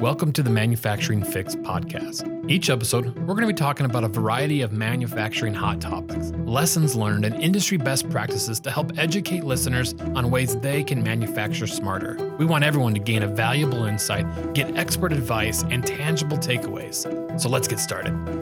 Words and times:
Welcome 0.00 0.32
to 0.32 0.42
the 0.42 0.48
Manufacturing 0.48 1.22
Fix 1.22 1.54
podcast. 1.56 2.50
Each 2.50 2.70
episode, 2.70 3.14
we're 3.18 3.34
going 3.34 3.42
to 3.42 3.46
be 3.48 3.52
talking 3.52 3.84
about 3.84 4.02
a 4.02 4.08
variety 4.08 4.62
of 4.62 4.72
manufacturing 4.72 5.52
hot 5.52 5.78
topics, 5.78 6.30
lessons 6.46 6.96
learned, 6.96 7.26
and 7.26 7.34
industry 7.34 7.76
best 7.76 8.08
practices 8.08 8.60
to 8.60 8.70
help 8.70 8.96
educate 8.96 9.44
listeners 9.44 9.92
on 10.14 10.30
ways 10.30 10.56
they 10.56 10.82
can 10.82 11.02
manufacture 11.02 11.66
smarter. 11.66 12.16
We 12.38 12.46
want 12.46 12.64
everyone 12.64 12.94
to 12.94 12.98
gain 12.98 13.24
a 13.24 13.28
valuable 13.28 13.84
insight, 13.84 14.54
get 14.54 14.74
expert 14.74 15.12
advice, 15.12 15.64
and 15.64 15.86
tangible 15.86 16.38
takeaways. 16.38 17.38
So 17.38 17.50
let's 17.50 17.68
get 17.68 17.78
started. 17.78 18.39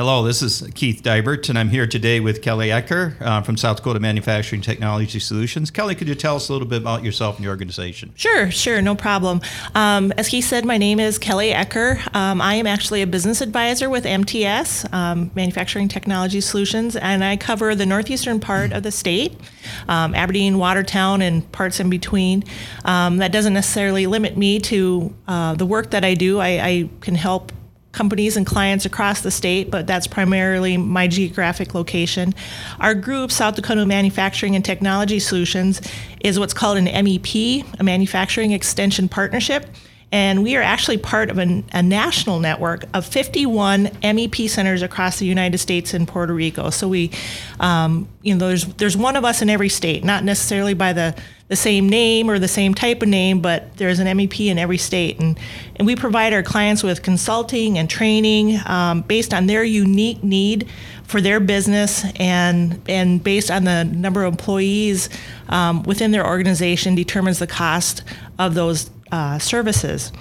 Hello, 0.00 0.22
this 0.22 0.40
is 0.40 0.66
Keith 0.74 1.02
Deibert, 1.02 1.50
and 1.50 1.58
I'm 1.58 1.68
here 1.68 1.86
today 1.86 2.20
with 2.20 2.40
Kellie 2.40 2.68
Ecker 2.68 3.20
uh, 3.20 3.42
from 3.42 3.58
South 3.58 3.76
Dakota 3.76 4.00
Manufacturing 4.00 4.62
Technology 4.62 5.20
Solutions. 5.20 5.70
Kellie, 5.70 5.94
could 5.94 6.08
you 6.08 6.14
tell 6.14 6.36
us 6.36 6.48
a 6.48 6.52
little 6.54 6.66
bit 6.66 6.80
about 6.80 7.04
yourself 7.04 7.36
and 7.36 7.44
your 7.44 7.50
organization? 7.50 8.10
Sure, 8.14 8.50
sure, 8.50 8.80
no 8.80 8.94
problem. 8.94 9.42
Um, 9.74 10.10
as 10.12 10.28
he 10.28 10.40
said, 10.40 10.64
my 10.64 10.78
name 10.78 11.00
is 11.00 11.18
Kellie 11.18 11.50
Ecker. 11.50 11.98
Um, 12.16 12.40
I 12.40 12.54
am 12.54 12.66
actually 12.66 13.02
a 13.02 13.06
business 13.06 13.42
advisor 13.42 13.90
with 13.90 14.06
MTS, 14.06 14.90
um, 14.90 15.30
Manufacturing 15.34 15.88
Technology 15.88 16.40
Solutions, 16.40 16.96
and 16.96 17.22
I 17.22 17.36
cover 17.36 17.74
the 17.74 17.84
northeastern 17.84 18.40
part 18.40 18.72
of 18.72 18.82
the 18.82 18.90
state, 18.90 19.38
um, 19.86 20.14
Aberdeen, 20.14 20.56
Watertown, 20.56 21.20
and 21.20 21.52
parts 21.52 21.78
in 21.78 21.90
between. 21.90 22.42
Um, 22.86 23.18
that 23.18 23.32
doesn't 23.32 23.52
necessarily 23.52 24.06
limit 24.06 24.38
me 24.38 24.60
to 24.60 25.14
uh, 25.28 25.56
the 25.56 25.66
work 25.66 25.90
that 25.90 26.06
I 26.06 26.14
do. 26.14 26.38
I, 26.38 26.48
I 26.48 26.90
can 27.02 27.16
help 27.16 27.52
companies 27.92 28.36
and 28.36 28.46
clients 28.46 28.84
across 28.84 29.20
the 29.22 29.30
state, 29.30 29.70
but 29.70 29.86
that's 29.86 30.06
primarily 30.06 30.76
my 30.76 31.08
geographic 31.08 31.74
location. 31.74 32.34
Our 32.78 32.94
group, 32.94 33.32
South 33.32 33.56
Dakota 33.56 33.84
Manufacturing 33.84 34.54
and 34.54 34.64
Technology 34.64 35.18
Solutions, 35.18 35.80
is 36.20 36.38
what's 36.38 36.54
called 36.54 36.78
an 36.78 36.86
MEP, 36.86 37.64
a 37.78 37.82
Manufacturing 37.82 38.52
Extension 38.52 39.08
Partnership. 39.08 39.66
And 40.12 40.42
we 40.42 40.56
are 40.56 40.62
actually 40.62 40.98
part 40.98 41.30
of 41.30 41.38
a, 41.38 41.62
a, 41.72 41.82
national 41.82 42.40
network 42.40 42.84
of 42.94 43.06
51 43.06 43.86
MEP 44.02 44.48
centers 44.48 44.82
across 44.82 45.20
the 45.20 45.26
United 45.26 45.58
States 45.58 45.94
and 45.94 46.08
Puerto 46.08 46.34
Rico. 46.34 46.70
So 46.70 46.88
we, 46.88 47.12
um, 47.60 48.08
you 48.22 48.34
know, 48.34 48.48
there's 48.48 48.64
there's 48.74 48.96
one 48.96 49.14
of 49.14 49.24
us 49.24 49.40
in 49.40 49.48
every 49.48 49.68
state, 49.68 50.02
not 50.02 50.24
necessarily 50.24 50.74
by 50.74 50.92
the 50.92 51.14
the 51.50 51.56
same 51.56 51.88
name 51.88 52.30
or 52.30 52.38
the 52.38 52.48
same 52.48 52.74
type 52.74 53.02
of 53.02 53.08
name, 53.08 53.40
but 53.40 53.76
there's 53.76 53.98
an 53.98 54.06
MEP 54.06 54.46
in 54.48 54.56
every 54.56 54.78
state. 54.78 55.18
And, 55.18 55.36
and 55.74 55.84
we 55.84 55.96
provide 55.96 56.32
our 56.32 56.44
clients 56.44 56.84
with 56.84 57.02
consulting 57.02 57.76
and 57.76 57.90
training 57.90 58.60
um, 58.66 59.02
based 59.02 59.34
on 59.34 59.48
their 59.48 59.64
unique 59.64 60.22
need 60.22 60.68
for 61.02 61.20
their 61.20 61.40
business 61.40 62.04
and, 62.20 62.80
and 62.88 63.22
based 63.22 63.50
on 63.50 63.64
the 63.64 63.82
number 63.82 64.22
of 64.22 64.32
employees 64.32 65.08
um, 65.48 65.82
within 65.82 66.12
their 66.12 66.24
organization 66.24 66.94
determines 66.94 67.40
the 67.40 67.48
cost 67.48 68.04
of 68.38 68.54
those 68.54 68.88
uh, 69.12 69.38
services. 69.38 70.12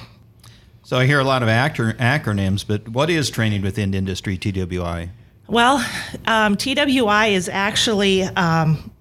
So 0.83 0.97
I 0.97 1.05
hear 1.05 1.19
a 1.19 1.23
lot 1.23 1.43
of 1.43 1.49
actor, 1.49 1.93
acronyms, 1.93 2.65
but 2.65 2.89
what 2.89 3.09
is 3.09 3.29
training 3.29 3.61
within 3.61 3.93
industry 3.93 4.37
TWI? 4.37 5.11
Well, 5.47 5.85
um, 6.25 6.57
TWI 6.57 7.27
is 7.27 7.49
actually 7.49 8.23
um, 8.23 8.91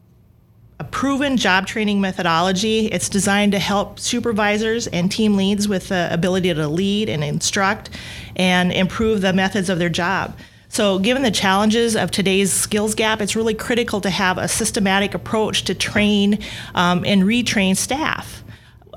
a 0.80 0.84
proven 0.84 1.36
job 1.36 1.66
training 1.66 2.00
methodology. 2.00 2.86
It's 2.86 3.08
designed 3.08 3.52
to 3.52 3.58
help 3.58 3.98
supervisors 3.98 4.86
and 4.86 5.10
team 5.10 5.36
leads 5.36 5.68
with 5.68 5.88
the 5.88 6.08
ability 6.10 6.52
to 6.54 6.68
lead 6.68 7.08
and 7.08 7.24
instruct 7.24 7.90
and 8.36 8.72
improve 8.72 9.20
the 9.20 9.32
methods 9.32 9.68
of 9.68 9.78
their 9.78 9.88
job. 9.88 10.36
So, 10.70 10.98
given 10.98 11.22
the 11.22 11.30
challenges 11.30 11.96
of 11.96 12.10
today's 12.10 12.52
skills 12.52 12.94
gap, 12.94 13.22
it's 13.22 13.34
really 13.34 13.54
critical 13.54 14.00
to 14.02 14.10
have 14.10 14.36
a 14.36 14.48
systematic 14.48 15.14
approach 15.14 15.64
to 15.64 15.74
train 15.74 16.38
um, 16.74 17.04
and 17.06 17.22
retrain 17.22 17.76
staff. 17.76 18.44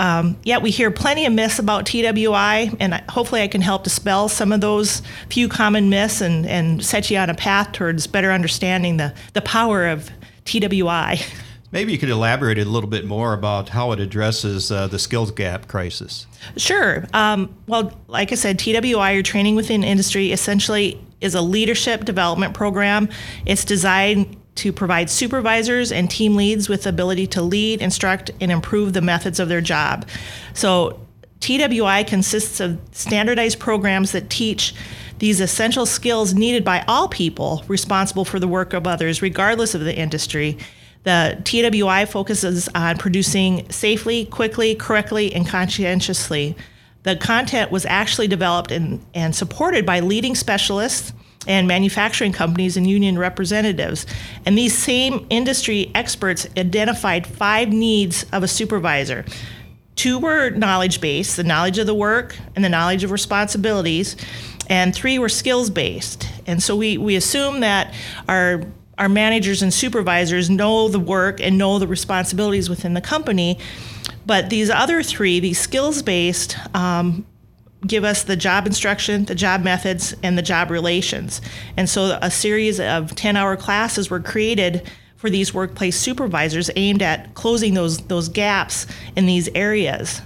Um, 0.01 0.35
yeah, 0.43 0.57
we 0.57 0.71
hear 0.71 0.89
plenty 0.89 1.27
of 1.27 1.33
myths 1.33 1.59
about 1.59 1.85
TWI, 1.85 2.75
and 2.79 2.95
hopefully 3.07 3.43
I 3.43 3.47
can 3.47 3.61
help 3.61 3.83
dispel 3.83 4.29
some 4.29 4.51
of 4.51 4.59
those 4.59 5.03
few 5.29 5.47
common 5.47 5.91
myths 5.91 6.21
and, 6.21 6.43
and 6.47 6.83
set 6.83 7.11
you 7.11 7.19
on 7.19 7.29
a 7.29 7.35
path 7.35 7.71
towards 7.71 8.07
better 8.07 8.31
understanding 8.31 8.97
the, 8.97 9.13
the 9.33 9.43
power 9.43 9.85
of 9.85 10.09
TWI. 10.45 11.19
Maybe 11.71 11.91
you 11.91 11.99
could 11.99 12.09
elaborate 12.09 12.57
a 12.57 12.65
little 12.65 12.89
bit 12.89 13.05
more 13.05 13.33
about 13.33 13.69
how 13.69 13.91
it 13.91 13.99
addresses 13.99 14.71
uh, 14.71 14.87
the 14.87 14.97
skills 14.97 15.29
gap 15.29 15.67
crisis. 15.67 16.25
Sure. 16.57 17.05
Um, 17.13 17.55
well, 17.67 17.93
like 18.07 18.31
I 18.31 18.35
said, 18.35 18.57
TWI, 18.57 19.13
or 19.13 19.21
Training 19.21 19.53
Within 19.53 19.83
Industry, 19.83 20.31
essentially 20.31 20.99
is 21.21 21.35
a 21.35 21.41
leadership 21.41 22.05
development 22.05 22.55
program. 22.55 23.07
It's 23.45 23.63
designed 23.63 24.35
to 24.55 24.73
provide 24.73 25.09
supervisors 25.09 25.91
and 25.91 26.09
team 26.09 26.35
leads 26.35 26.67
with 26.67 26.83
the 26.83 26.89
ability 26.89 27.27
to 27.27 27.41
lead, 27.41 27.81
instruct, 27.81 28.31
and 28.41 28.51
improve 28.51 28.93
the 28.93 29.01
methods 29.01 29.39
of 29.39 29.49
their 29.49 29.61
job. 29.61 30.07
So, 30.53 30.99
TWI 31.39 32.03
consists 32.03 32.59
of 32.59 32.79
standardized 32.91 33.59
programs 33.59 34.11
that 34.11 34.29
teach 34.29 34.75
these 35.17 35.39
essential 35.39 35.85
skills 35.85 36.33
needed 36.33 36.63
by 36.63 36.83
all 36.87 37.07
people 37.07 37.63
responsible 37.67 38.25
for 38.25 38.39
the 38.39 38.47
work 38.47 38.73
of 38.73 38.85
others, 38.85 39.21
regardless 39.21 39.73
of 39.73 39.81
the 39.81 39.95
industry. 39.95 40.57
The 41.03 41.41
TWI 41.43 42.05
focuses 42.05 42.69
on 42.75 42.97
producing 42.97 43.69
safely, 43.71 44.25
quickly, 44.25 44.75
correctly, 44.75 45.33
and 45.33 45.47
conscientiously. 45.47 46.55
The 47.03 47.15
content 47.15 47.71
was 47.71 47.85
actually 47.87 48.27
developed 48.27 48.71
and, 48.71 49.03
and 49.15 49.35
supported 49.35 49.85
by 49.85 49.99
leading 49.99 50.35
specialists 50.35 51.11
and 51.47 51.67
manufacturing 51.67 52.31
companies 52.31 52.77
and 52.77 52.87
union 52.87 53.17
representatives. 53.17 54.05
And 54.45 54.57
these 54.57 54.77
same 54.77 55.25
industry 55.29 55.91
experts 55.95 56.47
identified 56.57 57.25
five 57.25 57.69
needs 57.69 58.25
of 58.31 58.43
a 58.43 58.47
supervisor. 58.47 59.25
Two 59.95 60.19
were 60.19 60.51
knowledge 60.51 61.01
based, 61.01 61.37
the 61.37 61.43
knowledge 61.43 61.77
of 61.77 61.87
the 61.87 61.95
work 61.95 62.37
and 62.55 62.63
the 62.63 62.69
knowledge 62.69 63.03
of 63.03 63.11
responsibilities, 63.11 64.15
and 64.69 64.95
three 64.95 65.19
were 65.19 65.29
skills 65.29 65.69
based. 65.69 66.29
And 66.47 66.61
so 66.61 66.75
we, 66.75 66.97
we 66.97 67.15
assume 67.15 67.59
that 67.61 67.93
our 68.27 68.63
our 68.97 69.09
managers 69.09 69.63
and 69.63 69.73
supervisors 69.73 70.47
know 70.47 70.87
the 70.87 70.99
work 70.99 71.41
and 71.41 71.57
know 71.57 71.79
the 71.79 71.87
responsibilities 71.87 72.69
within 72.69 72.93
the 72.93 73.01
company. 73.01 73.57
But 74.27 74.51
these 74.51 74.69
other 74.69 75.01
three, 75.01 75.39
these 75.39 75.59
skills 75.59 76.03
based, 76.03 76.55
um, 76.75 77.25
give 77.85 78.03
us 78.03 78.23
the 78.23 78.35
job 78.35 78.67
instruction, 78.67 79.25
the 79.25 79.35
job 79.35 79.63
methods, 79.63 80.15
and 80.23 80.37
the 80.37 80.41
job 80.41 80.69
relations. 80.69 81.41
And 81.77 81.89
so 81.89 82.17
a 82.21 82.29
series 82.29 82.79
of 82.79 83.15
10 83.15 83.35
hour 83.35 83.57
classes 83.57 84.09
were 84.09 84.19
created 84.19 84.87
for 85.15 85.29
these 85.29 85.53
workplace 85.53 85.97
supervisors 85.97 86.69
aimed 86.75 87.01
at 87.01 87.33
closing 87.33 87.73
those, 87.73 87.99
those 88.07 88.29
gaps 88.29 88.87
in 89.15 89.25
these 89.25 89.49
areas. 89.49 90.21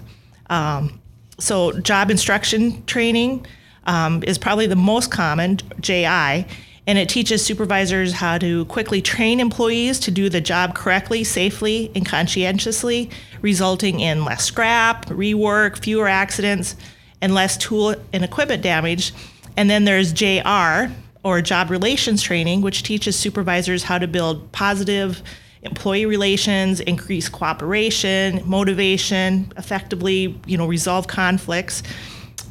Um, 0.49 1.01
so, 1.37 1.73
job 1.81 2.09
instruction 2.09 2.85
training 2.85 3.45
um, 3.85 4.23
is 4.25 4.37
probably 4.37 4.67
the 4.67 4.77
most 4.77 5.11
common, 5.11 5.57
JI 5.81 6.45
and 6.87 6.97
it 6.99 7.09
teaches 7.09 7.43
supervisors 7.43 8.13
how 8.13 8.37
to 8.37 8.65
quickly 8.65 9.01
train 9.01 9.39
employees 9.39 9.99
to 10.01 10.11
do 10.11 10.29
the 10.29 10.41
job 10.41 10.75
correctly, 10.75 11.23
safely, 11.23 11.91
and 11.95 12.05
conscientiously, 12.05 13.09
resulting 13.41 13.99
in 13.99 14.23
less 14.23 14.43
scrap, 14.43 15.05
rework, 15.07 15.77
fewer 15.79 16.07
accidents, 16.07 16.75
and 17.25 17.33
less 17.33 17.57
tool 17.57 17.95
and 18.13 18.23
equipment 18.23 18.61
damage. 18.61 19.11
And 19.57 19.67
then 19.67 19.83
there's 19.83 20.13
JR, 20.13 20.93
or 21.23 21.41
job 21.41 21.71
relations 21.71 22.21
training, 22.21 22.61
which 22.61 22.83
teaches 22.83 23.17
supervisors 23.17 23.81
how 23.81 23.97
to 23.97 24.07
build 24.07 24.51
positive 24.51 25.23
employee 25.63 26.05
relations, 26.05 26.79
increase 26.81 27.27
cooperation, 27.27 28.43
motivation, 28.45 29.51
effectively, 29.57 30.39
you 30.45 30.55
know, 30.55 30.67
resolve 30.67 31.07
conflicts. 31.07 31.81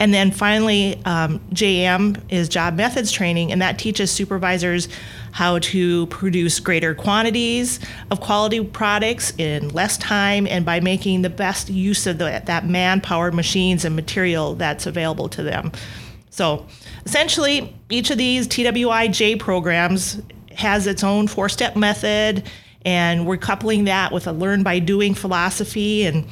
And 0.00 0.12
then 0.12 0.32
finally, 0.32 1.00
um, 1.04 1.38
JM 1.52 2.20
is 2.28 2.48
job 2.48 2.74
methods 2.74 3.12
training, 3.12 3.52
and 3.52 3.62
that 3.62 3.78
teaches 3.78 4.10
supervisors 4.10 4.88
how 5.34 5.58
to 5.58 6.06
produce 6.06 6.60
greater 6.60 6.94
quantities 6.94 7.80
of 8.12 8.20
quality 8.20 8.64
products 8.64 9.32
in 9.36 9.68
less 9.70 9.98
time 9.98 10.46
and 10.46 10.64
by 10.64 10.78
making 10.78 11.22
the 11.22 11.28
best 11.28 11.68
use 11.68 12.06
of 12.06 12.18
the, 12.18 12.40
that 12.46 12.68
manpower, 12.68 13.32
machines, 13.32 13.84
and 13.84 13.96
material 13.96 14.54
that's 14.54 14.86
available 14.86 15.28
to 15.28 15.42
them. 15.42 15.72
So 16.30 16.64
essentially, 17.04 17.76
each 17.90 18.12
of 18.12 18.16
these 18.16 18.46
TWIJ 18.46 19.40
programs 19.40 20.22
has 20.52 20.86
its 20.86 21.02
own 21.02 21.26
four 21.26 21.48
step 21.48 21.74
method, 21.74 22.48
and 22.84 23.26
we're 23.26 23.36
coupling 23.36 23.86
that 23.86 24.12
with 24.12 24.28
a 24.28 24.32
learn 24.32 24.62
by 24.62 24.78
doing 24.78 25.14
philosophy 25.14 26.04
and 26.04 26.28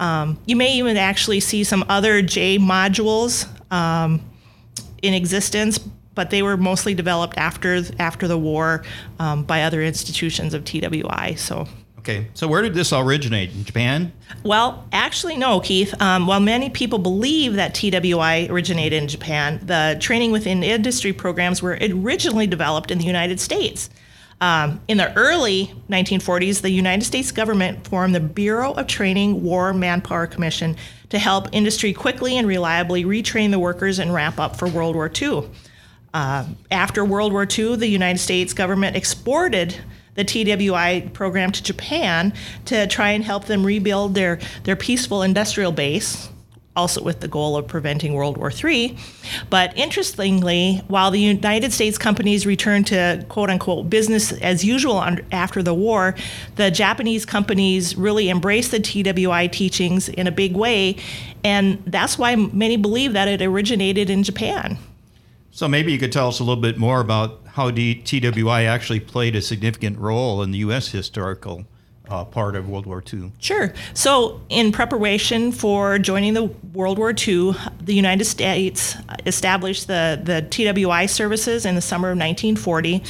um, 0.00 0.40
you 0.46 0.56
may 0.56 0.72
even 0.72 0.96
actually 0.96 1.38
see 1.38 1.62
some 1.62 1.84
other 1.88 2.20
J 2.20 2.58
modules 2.58 3.46
um, 3.70 4.20
in 5.02 5.14
existence, 5.14 5.78
but 6.14 6.30
they 6.30 6.42
were 6.42 6.56
mostly 6.56 6.94
developed 6.94 7.36
after 7.36 7.82
after 7.98 8.28
the 8.28 8.38
war 8.38 8.82
um, 9.18 9.44
by 9.44 9.62
other 9.62 9.82
institutions 9.82 10.54
of 10.54 10.64
TWI. 10.64 11.34
So. 11.36 11.66
Okay, 11.98 12.28
so 12.32 12.48
where 12.48 12.62
did 12.62 12.72
this 12.72 12.94
originate? 12.94 13.52
In 13.52 13.62
Japan? 13.62 14.10
Well, 14.42 14.86
actually, 14.90 15.36
no, 15.36 15.60
Keith. 15.60 15.94
Um, 16.00 16.26
while 16.26 16.40
many 16.40 16.70
people 16.70 16.98
believe 16.98 17.56
that 17.56 17.74
TWI 17.74 18.46
originated 18.48 19.02
in 19.02 19.06
Japan, 19.06 19.60
the 19.62 19.98
training 20.00 20.32
within 20.32 20.62
industry 20.62 21.12
programs 21.12 21.60
were 21.60 21.76
originally 21.78 22.46
developed 22.46 22.90
in 22.90 22.96
the 22.96 23.04
United 23.04 23.38
States. 23.38 23.90
Um, 24.40 24.80
in 24.88 24.96
the 24.96 25.14
early 25.14 25.74
1940s, 25.90 26.62
the 26.62 26.70
United 26.70 27.04
States 27.04 27.30
government 27.30 27.86
formed 27.86 28.14
the 28.14 28.20
Bureau 28.20 28.72
of 28.72 28.86
Training 28.86 29.42
War 29.42 29.74
Manpower 29.74 30.26
Commission 30.26 30.76
to 31.10 31.18
help 31.18 31.48
industry 31.52 31.92
quickly 31.92 32.38
and 32.38 32.48
reliably 32.48 33.04
retrain 33.04 33.50
the 33.50 33.58
workers 33.58 33.98
and 33.98 34.14
ramp 34.14 34.40
up 34.40 34.56
for 34.56 34.66
World 34.68 34.94
War 34.94 35.10
II. 35.20 35.50
Uh, 36.12 36.44
after 36.70 37.04
World 37.04 37.32
War 37.32 37.46
II, 37.46 37.76
the 37.76 37.86
United 37.86 38.18
States 38.18 38.52
government 38.52 38.96
exported 38.96 39.76
the 40.14 40.24
TWI 40.24 41.10
program 41.12 41.52
to 41.52 41.62
Japan 41.62 42.32
to 42.66 42.86
try 42.86 43.10
and 43.10 43.24
help 43.24 43.44
them 43.44 43.64
rebuild 43.64 44.14
their, 44.14 44.40
their 44.64 44.76
peaceful 44.76 45.22
industrial 45.22 45.70
base, 45.70 46.28
also 46.74 47.02
with 47.02 47.20
the 47.20 47.28
goal 47.28 47.56
of 47.56 47.68
preventing 47.68 48.14
World 48.14 48.36
War 48.36 48.50
III. 48.52 48.96
But 49.50 49.76
interestingly, 49.78 50.82
while 50.88 51.12
the 51.12 51.20
United 51.20 51.72
States 51.72 51.96
companies 51.96 52.44
returned 52.44 52.88
to 52.88 53.24
quote 53.28 53.50
unquote 53.50 53.88
business 53.88 54.32
as 54.32 54.64
usual 54.64 55.02
after 55.30 55.62
the 55.62 55.74
war, 55.74 56.16
the 56.56 56.72
Japanese 56.72 57.24
companies 57.24 57.96
really 57.96 58.28
embraced 58.30 58.72
the 58.72 58.80
TWI 58.80 59.46
teachings 59.46 60.08
in 60.08 60.26
a 60.26 60.32
big 60.32 60.56
way. 60.56 60.96
And 61.44 61.82
that's 61.86 62.18
why 62.18 62.34
many 62.34 62.76
believe 62.76 63.12
that 63.12 63.28
it 63.28 63.40
originated 63.42 64.10
in 64.10 64.24
Japan. 64.24 64.76
So 65.50 65.68
maybe 65.68 65.92
you 65.92 65.98
could 65.98 66.12
tell 66.12 66.28
us 66.28 66.40
a 66.40 66.44
little 66.44 66.62
bit 66.62 66.78
more 66.78 67.00
about 67.00 67.40
how 67.46 67.70
the 67.70 67.96
TWI 67.96 68.64
actually 68.64 69.00
played 69.00 69.34
a 69.34 69.42
significant 69.42 69.98
role 69.98 70.42
in 70.42 70.52
the 70.52 70.58
U.S. 70.58 70.88
historical 70.88 71.64
uh, 72.08 72.24
part 72.24 72.56
of 72.56 72.68
World 72.68 72.86
War 72.86 73.02
II. 73.12 73.32
Sure. 73.38 73.72
So, 73.94 74.40
in 74.48 74.72
preparation 74.72 75.52
for 75.52 75.98
joining 75.98 76.34
the 76.34 76.44
World 76.72 76.98
War 76.98 77.10
II, 77.10 77.54
the 77.80 77.94
United 77.94 78.24
States 78.24 78.96
established 79.26 79.86
the, 79.86 80.20
the 80.22 80.42
TWI 80.42 81.06
services 81.06 81.64
in 81.64 81.74
the 81.74 81.80
summer 81.80 82.08
of 82.08 82.18
1940. 82.18 83.02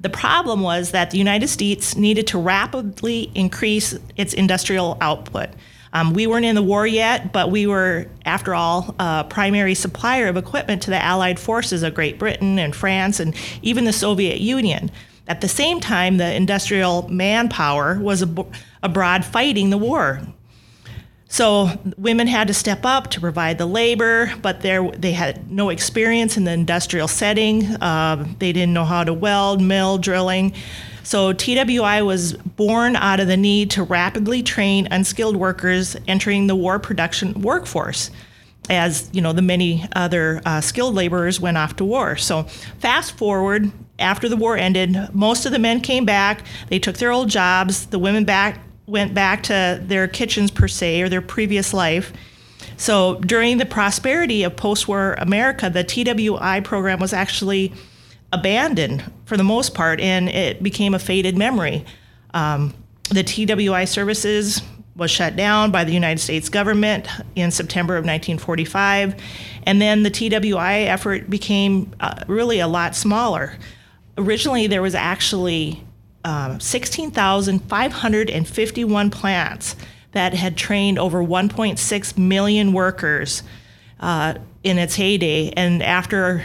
The 0.00 0.08
problem 0.08 0.60
was 0.62 0.92
that 0.92 1.10
the 1.10 1.18
United 1.18 1.48
States 1.48 1.96
needed 1.96 2.26
to 2.28 2.38
rapidly 2.38 3.30
increase 3.34 3.98
its 4.16 4.32
industrial 4.32 4.96
output. 5.00 5.50
Um, 5.92 6.12
we 6.12 6.26
weren't 6.26 6.44
in 6.44 6.54
the 6.54 6.62
war 6.62 6.86
yet, 6.86 7.32
but 7.32 7.50
we 7.50 7.66
were, 7.66 8.06
after 8.24 8.54
all, 8.54 8.94
a 8.98 9.24
primary 9.28 9.74
supplier 9.74 10.28
of 10.28 10.36
equipment 10.36 10.82
to 10.82 10.90
the 10.90 11.02
Allied 11.02 11.38
forces 11.38 11.82
of 11.82 11.94
Great 11.94 12.18
Britain 12.18 12.58
and 12.58 12.74
France 12.74 13.20
and 13.20 13.34
even 13.62 13.84
the 13.84 13.92
Soviet 13.92 14.40
Union. 14.40 14.90
At 15.26 15.40
the 15.40 15.48
same 15.48 15.80
time, 15.80 16.16
the 16.16 16.34
industrial 16.34 17.08
manpower 17.08 17.98
was 17.98 18.22
ab- 18.22 18.52
abroad 18.82 19.24
fighting 19.24 19.70
the 19.70 19.78
war. 19.78 20.20
So 21.30 21.70
women 21.98 22.26
had 22.26 22.48
to 22.48 22.54
step 22.54 22.86
up 22.86 23.10
to 23.10 23.20
provide 23.20 23.58
the 23.58 23.66
labor, 23.66 24.32
but 24.40 24.62
there 24.62 24.90
they 24.92 25.12
had 25.12 25.50
no 25.50 25.68
experience 25.68 26.38
in 26.38 26.44
the 26.44 26.52
industrial 26.52 27.06
setting. 27.06 27.66
Uh, 27.66 28.26
they 28.38 28.52
didn't 28.52 28.72
know 28.72 28.86
how 28.86 29.04
to 29.04 29.12
weld, 29.12 29.60
mill, 29.60 29.98
drilling. 29.98 30.54
So 31.08 31.32
TWI 31.32 32.02
was 32.02 32.34
born 32.34 32.94
out 32.94 33.18
of 33.18 33.28
the 33.28 33.36
need 33.38 33.70
to 33.70 33.82
rapidly 33.82 34.42
train 34.42 34.86
unskilled 34.90 35.38
workers 35.38 35.96
entering 36.06 36.48
the 36.48 36.54
war 36.54 36.78
production 36.78 37.40
workforce 37.40 38.10
as 38.68 39.08
you 39.14 39.22
know 39.22 39.32
the 39.32 39.40
many 39.40 39.88
other 39.96 40.42
uh, 40.44 40.60
skilled 40.60 40.94
laborers 40.94 41.40
went 41.40 41.56
off 41.56 41.76
to 41.76 41.84
war. 41.86 42.18
So 42.18 42.42
fast 42.80 43.16
forward 43.16 43.72
after 43.98 44.28
the 44.28 44.36
war 44.36 44.58
ended 44.58 45.14
most 45.14 45.46
of 45.46 45.52
the 45.52 45.58
men 45.58 45.80
came 45.80 46.04
back. 46.04 46.44
They 46.68 46.78
took 46.78 46.98
their 46.98 47.10
old 47.10 47.30
jobs. 47.30 47.86
The 47.86 47.98
women 47.98 48.26
back 48.26 48.60
went 48.84 49.14
back 49.14 49.44
to 49.44 49.82
their 49.82 50.08
kitchens 50.08 50.50
per 50.50 50.68
se 50.68 51.00
or 51.00 51.08
their 51.08 51.22
previous 51.22 51.72
life. 51.72 52.12
So 52.76 53.14
during 53.20 53.56
the 53.56 53.64
prosperity 53.64 54.42
of 54.42 54.56
post-war 54.56 55.14
america 55.14 55.70
the 55.70 55.84
twi 55.84 56.60
program 56.60 57.00
was 57.00 57.14
actually 57.14 57.72
abandoned 58.32 59.10
for 59.24 59.36
the 59.36 59.44
most 59.44 59.74
part, 59.74 60.00
and 60.00 60.28
it 60.28 60.62
became 60.62 60.94
a 60.94 60.98
faded 60.98 61.36
memory. 61.36 61.84
Um, 62.34 62.74
the 63.10 63.22
TWI 63.22 63.86
services 63.86 64.62
was 64.96 65.10
shut 65.10 65.36
down 65.36 65.70
by 65.70 65.84
the 65.84 65.92
United 65.92 66.20
States 66.20 66.48
government 66.48 67.06
in 67.36 67.50
September 67.50 67.94
of 67.94 68.04
1945, 68.04 69.14
and 69.64 69.80
then 69.80 70.02
the 70.02 70.10
TWI 70.10 70.80
effort 70.82 71.30
became 71.30 71.92
uh, 72.00 72.24
really 72.26 72.60
a 72.60 72.68
lot 72.68 72.96
smaller. 72.96 73.56
Originally, 74.18 74.66
there 74.66 74.82
was 74.82 74.96
actually 74.96 75.82
um, 76.24 76.60
16,551 76.60 79.10
plants 79.10 79.76
that 80.12 80.34
had 80.34 80.56
trained 80.56 80.98
over 80.98 81.22
1.6 81.22 82.18
million 82.18 82.72
workers. 82.72 83.42
Uh, 84.00 84.34
in 84.68 84.78
its 84.78 84.94
heyday. 84.94 85.50
And 85.50 85.82
after 85.82 86.44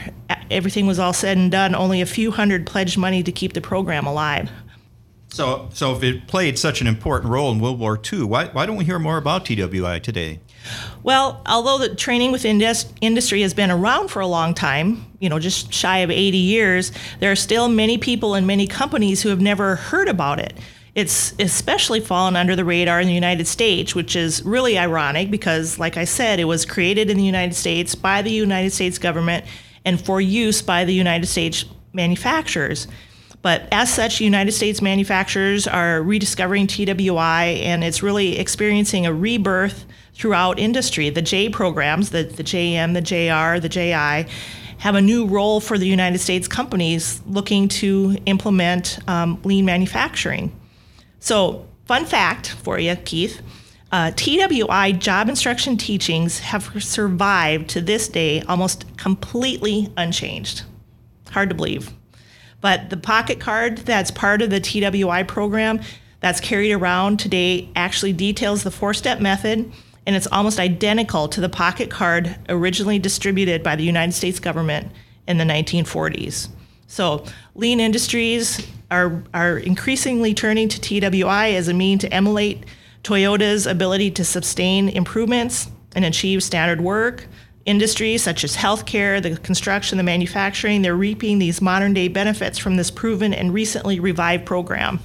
everything 0.50 0.88
was 0.88 1.00
all 1.00 1.14
said 1.14 1.38
and 1.38 1.52
done, 1.52 1.75
only 1.75 2.02
a 2.02 2.06
few 2.06 2.31
hundred 2.31 2.66
pledged 2.66 2.98
money 2.98 3.22
to 3.24 3.31
keep 3.31 3.54
the 3.54 3.62
program 3.62 4.06
alive. 4.06 4.50
So, 5.30 5.68
so 5.74 5.96
if 5.96 6.04
it 6.04 6.28
played 6.28 6.60
such 6.60 6.80
an 6.80 6.86
important 6.86 7.31
role 7.31 7.52
in 7.52 7.60
World 7.60 7.80
War 7.80 8.00
II, 8.12 8.24
why, 8.24 8.46
why 8.50 8.68
don't 8.68 8.75
we 8.75 8.86
hear 8.86 9.00
more 9.00 9.18
about 9.18 9.46
TWI 9.46 9.98
today? 9.98 10.40
Well, 11.02 11.42
although 11.48 11.80
the 11.80 11.96
training 11.96 12.31
within 12.31 12.62
industry 13.02 13.42
has 13.42 13.54
been 13.54 13.72
around 13.72 14.10
for 14.10 14.20
a 14.20 14.28
long 14.28 14.54
time, 14.54 15.06
you 15.20 15.30
know, 15.30 15.40
just 15.40 15.74
shy 15.74 16.00
of 16.00 16.12
80 16.12 16.38
years, 16.38 16.92
there 17.20 17.31
are 17.31 17.36
still 17.36 17.68
many 17.68 17.98
people 17.98 18.36
and 18.36 18.46
many 18.46 18.68
companies 18.68 19.24
who 19.24 19.30
have 19.30 19.42
never 19.42 19.75
heard 19.75 20.08
about 20.08 20.40
it. 20.40 20.54
It's 20.95 21.34
especially 21.40 22.00
fallen 22.00 22.36
under 22.36 22.56
the 22.56 22.63
radar 22.63 23.01
in 23.01 23.07
the 23.07 23.13
United 23.13 23.48
States, 23.48 23.95
which 23.95 24.16
is 24.16 24.44
really 24.44 24.78
ironic 24.78 25.31
because, 25.31 25.80
like 25.80 25.98
I 25.98 26.06
said, 26.06 26.40
it 26.40 26.45
was 26.45 26.66
created 26.66 27.10
in 27.10 27.18
the 27.18 27.24
United 27.24 27.56
States 27.56 27.95
by 27.95 28.22
the 28.22 28.31
United 28.31 28.72
States 28.72 29.00
government 29.00 29.45
and 29.86 30.00
for 30.00 30.22
use 30.22 30.62
by 30.62 30.86
the 30.86 30.94
United 30.94 31.25
States 31.25 31.66
manufacturers. 31.94 32.88
But 33.42 33.68
as 33.72 33.94
such, 33.94 34.22
United 34.22 34.54
States 34.54 34.81
manufacturers 34.81 35.68
are 35.68 36.01
rediscovering 36.01 36.68
TWI 36.68 37.44
and 37.63 37.84
it's 37.84 38.01
really 38.01 38.38
experiencing 38.39 39.06
a 39.06 39.13
rebirth 39.13 39.86
throughout 40.13 40.60
industry. 40.60 41.10
The 41.10 41.22
J 41.22 41.50
programs, 41.50 42.12
the, 42.12 42.24
the 42.24 42.44
JM, 42.44 42.94
the 42.94 43.01
JR, 43.01 43.60
the 43.60 43.68
JI, 43.68 44.31
have 44.78 44.96
a 44.96 45.01
new 45.01 45.25
role 45.25 45.60
for 45.60 45.78
the 45.78 45.88
United 45.88 46.19
States 46.19 46.48
companies 46.48 47.22
looking 47.25 47.68
to 47.68 48.16
implement 48.25 49.00
um, 49.07 49.42
lean 49.44 49.66
manufacturing. 49.66 50.51
So, 51.24 51.66
fun 51.86 52.04
fact 52.04 52.50
for 52.50 52.78
you, 52.78 52.98
Keith. 52.98 53.42
Uh, 53.94 54.12
TWI 54.12 54.92
job 54.92 55.30
instruction 55.30 55.78
teachings 55.78 56.40
have 56.40 56.84
survived 56.84 57.70
to 57.70 57.80
this 57.80 58.10
day 58.10 58.42
almost 58.42 58.98
completely 58.98 59.90
unchanged. 59.96 60.64
Hard 61.30 61.48
to 61.48 61.56
believe. 61.56 61.94
But 62.60 62.90
the 62.90 62.98
pocket 62.98 63.40
card 63.40 63.78
that's 63.78 64.12
part 64.12 64.42
of 64.42 64.50
the 64.50 64.60
TWI 64.60 65.24
program 65.24 65.80
that's 66.20 66.42
carried 66.42 66.74
around 66.74 67.22
today 67.22 67.70
actually 67.74 68.12
details 68.12 68.64
the 68.64 68.72
four 68.72 68.94
step 68.94 69.22
method, 69.22 69.72
and 70.06 70.18
it's 70.18 70.28
almost 70.28 70.60
identical 70.60 71.30
to 71.30 71.40
the 71.40 71.48
pocket 71.48 71.90
card 71.90 72.36
originally 72.50 73.00
distributed 73.00 73.63
by 73.63 73.77
the 73.77 73.86
United 73.86 74.12
States 74.12 74.42
government 74.42 74.92
in 75.25 75.38
the 75.38 75.46
1940s. 75.46 76.50
So, 76.88 77.25
lean 77.56 77.80
industries 77.80 78.66
are, 78.92 79.24
are 79.34 79.58
increasingly 79.58 80.34
turning 80.34 80.70
to 80.70 80.80
TWI 80.80 81.54
as 81.54 81.68
a 81.68 81.74
mean 81.74 81.98
to 82.00 82.13
emulate 82.13 82.66
Toyota's 83.04 83.66
ability 83.66 84.12
to 84.12 84.24
sustain 84.24 84.90
improvements 84.90 85.70
and 85.96 86.06
achieve 86.06 86.44
standard 86.44 86.82
work. 86.82 87.28
Industries 87.66 88.22
such 88.22 88.44
as 88.44 88.58
healthcare, 88.58 89.22
the 89.22 89.38
construction, 89.38 89.98
the 89.98 90.04
manufacturing, 90.04 90.82
they're 90.82 90.96
reaping 90.96 91.40
these 91.40 91.62
modern 91.62 91.94
day 91.94 92.10
benefits 92.10 92.58
from 92.58 92.75
this 92.75 92.92
proven 92.92 93.34
and 93.34 93.54
recently 93.54 94.00
revived 94.00 94.46
program. 94.46 95.00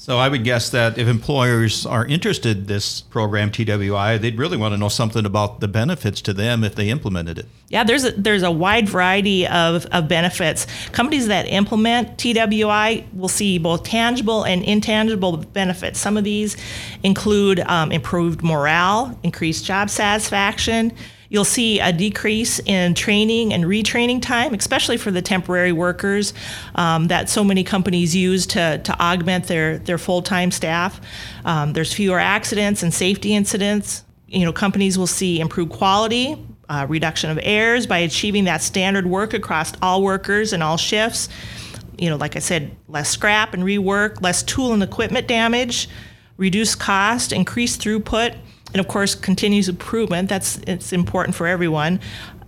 So 0.00 0.16
I 0.16 0.30
would 0.30 0.44
guess 0.44 0.70
that 0.70 0.96
if 0.96 1.08
employers 1.08 1.84
are 1.84 2.06
interested 2.06 2.56
in 2.56 2.64
this 2.64 3.02
program 3.02 3.52
TWI, 3.52 4.16
they'd 4.16 4.38
really 4.38 4.56
want 4.56 4.72
to 4.72 4.78
know 4.78 4.88
something 4.88 5.26
about 5.26 5.60
the 5.60 5.68
benefits 5.68 6.22
to 6.22 6.32
them 6.32 6.64
if 6.64 6.74
they 6.74 6.88
implemented 6.88 7.38
it. 7.38 7.46
Yeah, 7.68 7.84
there's 7.84 8.06
a, 8.06 8.12
there's 8.12 8.42
a 8.42 8.50
wide 8.50 8.88
variety 8.88 9.46
of, 9.46 9.84
of 9.92 10.08
benefits. 10.08 10.66
Companies 10.92 11.26
that 11.26 11.42
implement 11.42 12.16
TWI 12.16 13.04
will 13.12 13.28
see 13.28 13.58
both 13.58 13.82
tangible 13.82 14.44
and 14.44 14.64
intangible 14.64 15.36
benefits. 15.36 16.00
Some 16.00 16.16
of 16.16 16.24
these 16.24 16.56
include 17.02 17.60
um, 17.60 17.92
improved 17.92 18.42
morale, 18.42 19.18
increased 19.22 19.66
job 19.66 19.90
satisfaction, 19.90 20.94
You'll 21.30 21.44
see 21.44 21.78
a 21.78 21.92
decrease 21.92 22.58
in 22.58 22.94
training 22.94 23.54
and 23.54 23.64
retraining 23.64 24.20
time, 24.20 24.52
especially 24.52 24.96
for 24.96 25.12
the 25.12 25.22
temporary 25.22 25.70
workers 25.70 26.34
um, 26.74 27.06
that 27.06 27.28
so 27.28 27.44
many 27.44 27.62
companies 27.62 28.16
use 28.16 28.46
to, 28.48 28.78
to 28.78 29.00
augment 29.00 29.46
their, 29.46 29.78
their 29.78 29.96
full 29.96 30.22
time 30.22 30.50
staff. 30.50 31.00
Um, 31.44 31.72
there's 31.72 31.92
fewer 31.92 32.18
accidents 32.18 32.82
and 32.82 32.92
safety 32.92 33.32
incidents. 33.32 34.04
You 34.26 34.44
know, 34.44 34.52
companies 34.52 34.98
will 34.98 35.06
see 35.06 35.38
improved 35.38 35.70
quality, 35.70 36.36
uh, 36.68 36.86
reduction 36.88 37.30
of 37.30 37.38
errors 37.42 37.86
by 37.86 37.98
achieving 37.98 38.44
that 38.44 38.60
standard 38.60 39.06
work 39.06 39.32
across 39.32 39.72
all 39.80 40.02
workers 40.02 40.52
and 40.52 40.64
all 40.64 40.76
shifts. 40.76 41.28
You 41.96 42.10
know, 42.10 42.16
like 42.16 42.34
I 42.34 42.40
said, 42.40 42.76
less 42.88 43.08
scrap 43.08 43.54
and 43.54 43.62
rework, 43.62 44.20
less 44.20 44.42
tool 44.42 44.72
and 44.72 44.82
equipment 44.82 45.28
damage, 45.28 45.88
reduced 46.38 46.80
cost, 46.80 47.32
increased 47.32 47.82
throughout 47.82 48.34
and 48.72 48.80
of 48.80 48.88
course 48.88 49.14
continuous 49.14 49.68
improvement 49.68 50.28
that's 50.28 50.58
it's 50.66 50.92
important 50.92 51.34
for 51.34 51.46
everyone 51.46 52.00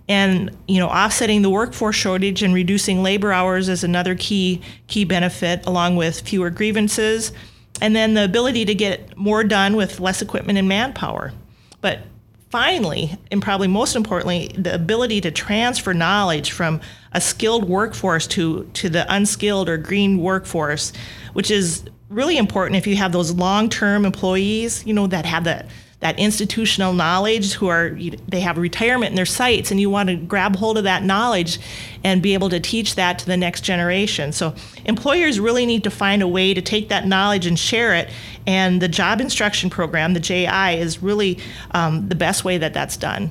And 0.08 0.50
you 0.66 0.78
know, 0.78 0.88
offsetting 0.88 1.42
the 1.42 1.50
workforce 1.50 1.96
shortage 1.96 2.42
and 2.42 2.52
reducing 2.52 3.02
labor 3.02 3.32
hours 3.32 3.68
is 3.68 3.84
another 3.84 4.14
key 4.14 4.60
key 4.88 5.04
benefit, 5.04 5.64
along 5.66 5.96
with 5.96 6.20
fewer 6.20 6.50
grievances, 6.50 7.32
and 7.80 7.94
then 7.94 8.14
the 8.14 8.24
ability 8.24 8.64
to 8.66 8.74
get 8.74 9.16
more 9.16 9.44
done 9.44 9.76
with 9.76 10.00
less 10.00 10.20
equipment 10.20 10.58
and 10.58 10.68
manpower. 10.68 11.32
But 11.80 12.00
finally, 12.50 13.16
and 13.30 13.40
probably 13.40 13.68
most 13.68 13.96
importantly, 13.96 14.50
the 14.58 14.74
ability 14.74 15.20
to 15.22 15.30
transfer 15.30 15.94
knowledge 15.94 16.50
from 16.50 16.80
a 17.12 17.20
skilled 17.20 17.68
workforce 17.68 18.26
to 18.28 18.68
to 18.74 18.88
the 18.88 19.06
unskilled 19.08 19.68
or 19.68 19.78
green 19.78 20.18
workforce, 20.18 20.92
which 21.32 21.50
is 21.50 21.84
really 22.10 22.36
important 22.36 22.76
if 22.76 22.86
you 22.86 22.96
have 22.96 23.12
those 23.12 23.32
long-term 23.32 24.04
employees, 24.04 24.84
you 24.84 24.92
know, 24.92 25.06
that 25.06 25.24
have 25.24 25.44
that 25.44 25.68
that 26.02 26.18
institutional 26.18 26.92
knowledge 26.92 27.52
who 27.52 27.68
are 27.68 27.96
they 28.28 28.40
have 28.40 28.58
retirement 28.58 29.10
in 29.10 29.16
their 29.16 29.24
sights 29.24 29.70
and 29.70 29.80
you 29.80 29.88
want 29.88 30.08
to 30.08 30.16
grab 30.16 30.56
hold 30.56 30.76
of 30.76 30.82
that 30.82 31.04
knowledge 31.04 31.60
and 32.02 32.20
be 32.20 32.34
able 32.34 32.48
to 32.48 32.58
teach 32.58 32.96
that 32.96 33.20
to 33.20 33.26
the 33.26 33.36
next 33.36 33.60
generation. 33.60 34.32
So 34.32 34.52
employers 34.84 35.38
really 35.38 35.64
need 35.64 35.84
to 35.84 35.90
find 35.90 36.20
a 36.20 36.26
way 36.26 36.54
to 36.54 36.60
take 36.60 36.88
that 36.88 37.06
knowledge 37.06 37.46
and 37.46 37.56
share 37.56 37.94
it. 37.94 38.10
And 38.48 38.82
the 38.82 38.88
job 38.88 39.20
instruction 39.20 39.70
program 39.70 40.12
the 40.12 40.20
ji 40.20 40.44
is 40.44 41.00
really 41.00 41.38
um, 41.70 42.08
the 42.08 42.16
best 42.16 42.44
way 42.44 42.58
that 42.58 42.74
that's 42.74 42.96
done. 42.96 43.30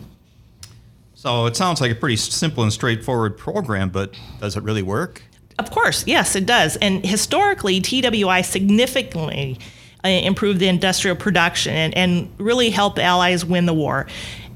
So 1.13 1.47
it 1.47 1.57
sounds 1.57 1.81
like 1.81 1.91
a 1.91 1.95
pretty 1.95 2.15
simple 2.15 2.63
and 2.63 2.71
straightforward 2.71 3.37
program 3.37 3.89
but 3.89 4.17
does 4.39 4.55
it 4.55 4.63
really 4.63 4.81
work? 4.81 5.21
Of 5.59 5.71
course. 5.71 6.07
Yes 6.07 6.37
it 6.37 6.45
does. 6.45 6.77
And 6.77 7.05
historically 7.05 7.81
twi 7.81 8.41
significantly 8.43 9.59
uh, 10.03 10.07
improve 10.07 10.59
the 10.59 10.67
industrial 10.67 11.15
production 11.15 11.73
and, 11.73 11.95
and 11.95 12.29
really 12.37 12.69
help 12.69 12.97
Allies 12.97 13.45
win 13.45 13.65
the 13.65 13.73
war. 13.73 14.07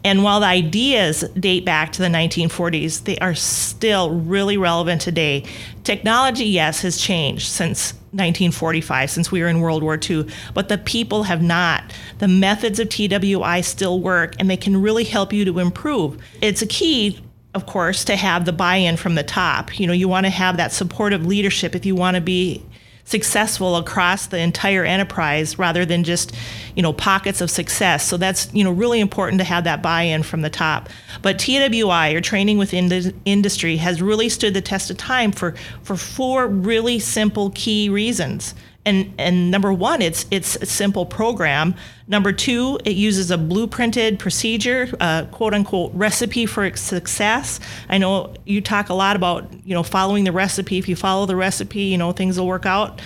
And 0.04 0.24
while 0.24 0.40
the 0.40 0.46
ideas 0.46 1.22
date 1.40 1.66
back 1.66 1.92
to 1.94 2.02
the 2.02 2.10
1940s, 2.10 3.06
they 3.06 3.18
are 3.18 3.34
still 3.34 4.12
really 4.12 4.56
relevant 4.56 5.02
today. 5.02 5.46
Technology, 5.84 6.46
yes, 6.46 6.82
has 6.84 6.98
changed 6.98 7.48
since 7.48 7.94
1945, 8.12 9.10
since 9.10 9.32
we 9.32 9.42
were 9.42 9.48
in 9.48 9.62
World 9.62 9.82
War 9.82 10.00
II, 10.00 10.28
but 10.54 10.70
the 10.70 10.78
people 10.78 11.24
have 11.24 11.42
not. 11.42 11.92
The 12.20 12.28
methods 12.28 12.80
of 12.80 12.90
TWI 12.90 13.62
still 13.62 14.00
work, 14.00 14.36
and 14.40 14.48
they 14.48 14.58
can 14.58 14.80
really 14.80 15.06
help 15.06 15.34
you 15.34 15.44
to 15.44 15.58
improve. 15.58 16.22
It's 16.40 16.62
a 16.62 16.68
key 16.68 17.20
of 17.56 17.66
course, 17.66 18.04
to 18.04 18.18
have 18.18 18.44
the 18.44 18.52
buy 18.52 18.76
in 18.76 18.98
from 18.98 19.16
the 19.16 19.24
top. 19.24 19.80
You 19.80 19.88
know, 19.88 19.94
you 19.94 20.10
want 20.10 20.26
to 20.26 20.30
have 20.30 20.58
that 20.58 20.74
supportive 20.74 21.26
leadership 21.26 21.74
if 21.74 21.86
you 21.86 21.96
want 21.96 22.16
to 22.16 22.22
be 22.22 22.62
successful 23.06 23.78
across 23.78 24.26
the 24.28 24.40
entire 24.40 24.84
enterprise 24.84 25.58
rather 25.58 25.86
than 25.86 26.04
just 26.04 26.36
you 26.76 26.84
know 26.84 26.92
pockets 26.92 27.40
of 27.40 27.50
success. 27.50 28.06
So 28.06 28.18
that's 28.18 28.54
you 28.54 28.64
know 28.64 28.72
really 28.72 29.00
important 29.00 29.40
to 29.40 29.46
have 29.46 29.64
that 29.64 29.82
buy-in 29.82 30.24
from 30.24 30.42
the 30.42 30.50
top. 30.50 30.90
But 31.22 31.40
twi 31.40 32.10
or 32.10 32.22
training 32.22 32.58
within 32.58 32.90
the 32.90 33.14
industry 33.24 33.78
has 33.78 34.02
really 34.02 34.30
stood 34.30 34.54
the 34.54 34.62
test 34.62 34.90
of 34.90 34.98
time 34.98 35.32
for 35.32 35.56
for 35.84 35.96
four 35.96 36.48
really 36.48 37.00
simple 37.00 37.52
key 37.52 37.90
reasons 37.90 38.54
and 38.86 39.14
and 39.18 39.50
number 39.50 39.74
one, 39.74 40.02
it's 40.02 40.26
it's 40.32 40.56
a 40.58 40.66
simple 40.66 41.06
program. 41.06 41.76
Number 42.08 42.32
two, 42.32 42.80
it 42.86 42.96
uses 42.96 43.32
a 43.32 43.38
blueprinted 43.38 44.20
procedure, 44.20 44.90
a 45.00 45.28
quote 45.32 45.54
unquote 45.54 45.92
recipe 45.94 46.46
for 46.46 46.76
success. 46.76 47.60
I 47.90 47.98
know 47.98 48.34
you 48.46 48.62
talk 48.62 48.90
a 48.90 48.94
lot 48.94 49.16
about 49.16 49.52
you 49.66 49.74
know 49.74 49.84
following 49.84 50.24
the 50.24 50.32
recipe. 50.32 50.78
If 50.78 50.88
you 50.88 50.96
follow 50.96 51.26
the 51.26 51.36
recipe, 51.36 51.82
you 51.82 51.98
know 51.98 52.12
things 52.12 52.40
will 52.40 52.48
work 52.48 52.66
out. 52.66 53.02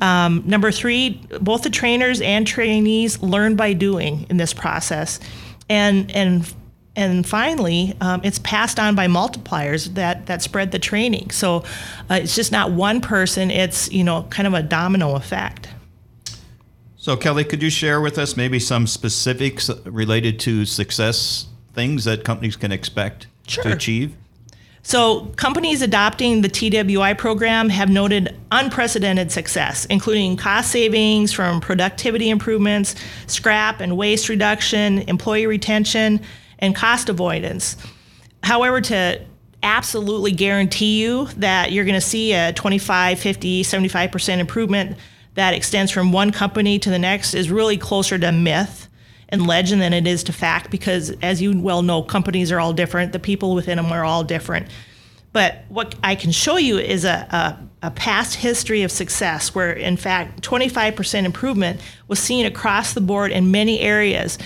Um, 0.00 0.44
number 0.46 0.70
three, 0.70 1.20
both 1.40 1.62
the 1.62 1.70
trainers 1.70 2.20
and 2.20 2.46
trainees 2.46 3.20
learn 3.20 3.56
by 3.56 3.72
doing 3.72 4.26
in 4.30 4.38
this 4.38 4.54
process, 4.54 5.20
and 5.68 6.10
and 6.12 6.54
and 6.98 7.24
finally, 7.24 7.94
um, 8.00 8.20
it's 8.24 8.40
passed 8.40 8.80
on 8.80 8.96
by 8.96 9.06
multipliers 9.06 9.94
that 9.94 10.26
that 10.26 10.42
spread 10.42 10.72
the 10.72 10.80
training. 10.80 11.30
So 11.30 11.58
uh, 12.10 12.14
it's 12.14 12.34
just 12.34 12.50
not 12.50 12.72
one 12.72 13.00
person; 13.00 13.52
it's 13.52 13.90
you 13.92 14.02
know 14.02 14.24
kind 14.30 14.48
of 14.48 14.54
a 14.54 14.62
domino 14.62 15.14
effect. 15.14 15.68
So 16.96 17.16
Kellie, 17.16 17.44
could 17.44 17.62
you 17.62 17.70
share 17.70 18.00
with 18.00 18.18
us 18.18 18.36
maybe 18.36 18.58
some 18.58 18.88
specifics 18.88 19.70
related 19.84 20.40
to 20.40 20.64
success 20.64 21.46
things 21.72 22.04
that 22.04 22.24
companies 22.24 22.56
can 22.56 22.72
expect 22.72 23.28
sure. 23.46 23.62
to 23.62 23.72
achieve? 23.72 24.16
So, 24.82 25.26
companies 25.36 25.82
adopting 25.82 26.40
the 26.40 26.48
TWI 26.48 27.12
program 27.14 27.68
have 27.68 27.90
noted 27.90 28.34
unprecedented 28.50 29.30
success, 29.30 29.84
including 29.86 30.36
cost 30.36 30.72
savings 30.72 31.32
from 31.32 31.60
productivity 31.60 32.30
improvements, 32.30 32.94
scrap 33.26 33.80
and 33.80 33.96
waste 33.96 34.28
reduction, 34.28 35.00
employee 35.00 35.46
retention, 35.46 36.20
and 36.58 36.74
cost 36.74 37.08
avoidance. 37.08 37.76
However, 38.42 38.80
to 38.82 39.20
absolutely 39.62 40.32
guarantee 40.32 41.02
you 41.02 41.26
that 41.36 41.72
you're 41.72 41.84
going 41.84 41.94
to 41.94 42.00
see 42.00 42.32
a 42.32 42.52
25, 42.52 43.18
50, 43.18 43.62
75% 43.62 44.38
improvement 44.38 44.96
that 45.34 45.54
extends 45.54 45.90
from 45.90 46.12
one 46.12 46.32
company 46.32 46.78
to 46.78 46.90
the 46.90 46.98
next 46.98 47.34
is 47.34 47.50
really 47.50 47.76
closer 47.76 48.18
to 48.18 48.32
myth 48.32 48.88
and 49.28 49.46
legend 49.46 49.80
than 49.82 49.92
it 49.92 50.06
is 50.06 50.24
to 50.24 50.32
fact 50.32 50.70
because, 50.70 51.10
as 51.22 51.42
you 51.42 51.60
well 51.60 51.82
know, 51.82 52.02
companies 52.02 52.50
are 52.50 52.60
all 52.60 52.72
different. 52.72 53.12
The 53.12 53.18
people 53.18 53.54
within 53.54 53.76
them 53.76 53.92
are 53.92 54.04
all 54.04 54.24
different. 54.24 54.68
But 55.32 55.64
what 55.68 55.94
I 56.02 56.14
can 56.14 56.32
show 56.32 56.56
you 56.56 56.78
is 56.78 57.04
a, 57.04 57.58
a, 57.82 57.86
a 57.88 57.90
past 57.90 58.36
history 58.36 58.82
of 58.82 58.90
success 58.90 59.54
where, 59.54 59.72
in 59.72 59.96
fact, 59.96 60.42
25% 60.42 61.24
improvement 61.24 61.80
was 62.08 62.18
seen 62.18 62.46
across 62.46 62.94
the 62.94 63.00
board 63.00 63.30
in 63.30 63.50
many 63.50 63.80
areas. 63.80 64.38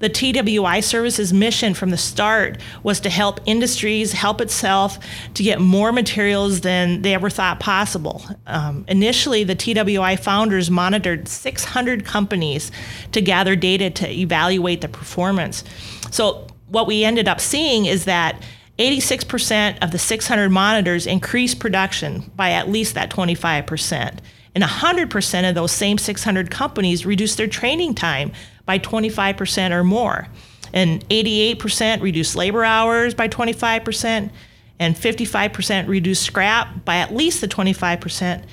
The 0.00 0.08
TWI 0.08 0.80
services 0.80 1.32
mission 1.32 1.74
from 1.74 1.90
the 1.90 1.96
start 1.96 2.58
was 2.82 3.00
to 3.00 3.10
help 3.10 3.40
industries 3.46 4.12
help 4.12 4.40
itself 4.40 4.98
to 5.34 5.42
get 5.42 5.60
more 5.60 5.92
materials 5.92 6.60
than 6.60 7.02
they 7.02 7.14
ever 7.14 7.30
thought 7.30 7.58
possible. 7.58 8.22
Um, 8.46 8.84
initially, 8.88 9.44
the 9.44 9.56
TWI 9.56 10.16
founders 10.16 10.70
monitored 10.70 11.26
600 11.26 12.04
companies 12.04 12.70
to 13.12 13.20
gather 13.20 13.56
data 13.56 13.90
to 13.90 14.08
evaluate 14.08 14.80
the 14.80 14.88
performance. 14.88 15.64
So, 16.10 16.46
what 16.68 16.86
we 16.86 17.02
ended 17.02 17.28
up 17.28 17.40
seeing 17.40 17.86
is 17.86 18.04
that 18.04 18.42
86% 18.78 19.82
of 19.82 19.90
the 19.90 19.98
600 19.98 20.50
monitors 20.50 21.06
increased 21.06 21.58
production 21.58 22.30
by 22.36 22.52
at 22.52 22.68
least 22.68 22.94
that 22.94 23.10
25%. 23.10 24.18
And 24.54 24.64
100% 24.64 25.48
of 25.48 25.54
those 25.54 25.72
same 25.72 25.98
600 25.98 26.50
companies 26.50 27.06
reduced 27.06 27.36
their 27.36 27.46
training 27.46 27.94
time 27.94 28.32
by 28.68 28.78
25% 28.78 29.70
or 29.70 29.82
more. 29.82 30.28
And 30.74 31.02
88% 31.08 32.02
reduced 32.02 32.36
labor 32.36 32.66
hours 32.66 33.14
by 33.14 33.26
25%, 33.26 34.30
and 34.78 34.94
55% 34.94 35.88
reduced 35.88 36.22
scrap 36.22 36.84
by 36.84 36.96
at 36.96 37.14
least 37.14 37.40
the 37.40 37.48
25%, 37.48 38.44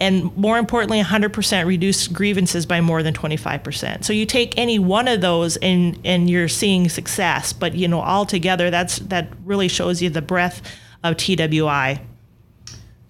and 0.00 0.34
more 0.34 0.56
importantly, 0.56 1.00
100% 1.02 1.66
reduced 1.66 2.14
grievances 2.14 2.64
by 2.64 2.80
more 2.80 3.02
than 3.02 3.12
25%. 3.12 4.02
So 4.02 4.14
you 4.14 4.24
take 4.24 4.56
any 4.56 4.78
one 4.78 5.08
of 5.08 5.20
those 5.20 5.58
and, 5.58 6.00
and 6.06 6.30
you're 6.30 6.48
seeing 6.48 6.88
success, 6.88 7.52
but 7.52 7.74
you 7.74 7.86
know, 7.86 8.00
altogether, 8.00 8.70
that's, 8.70 8.98
that 9.00 9.28
really 9.44 9.68
shows 9.68 10.00
you 10.00 10.08
the 10.08 10.22
breadth 10.22 10.62
of 11.04 11.18
TWI. 11.18 12.00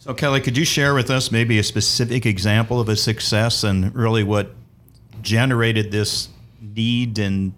So, 0.00 0.12
Kellie, 0.12 0.40
could 0.40 0.58
you 0.58 0.64
share 0.64 0.94
with 0.94 1.10
us 1.10 1.30
maybe 1.30 1.60
a 1.60 1.62
specific 1.62 2.26
example 2.26 2.80
of 2.80 2.88
a 2.88 2.96
success 2.96 3.62
and 3.62 3.94
really 3.94 4.24
what 4.24 4.54
generated 5.24 5.90
this 5.90 6.28
need 6.60 7.18
and 7.18 7.52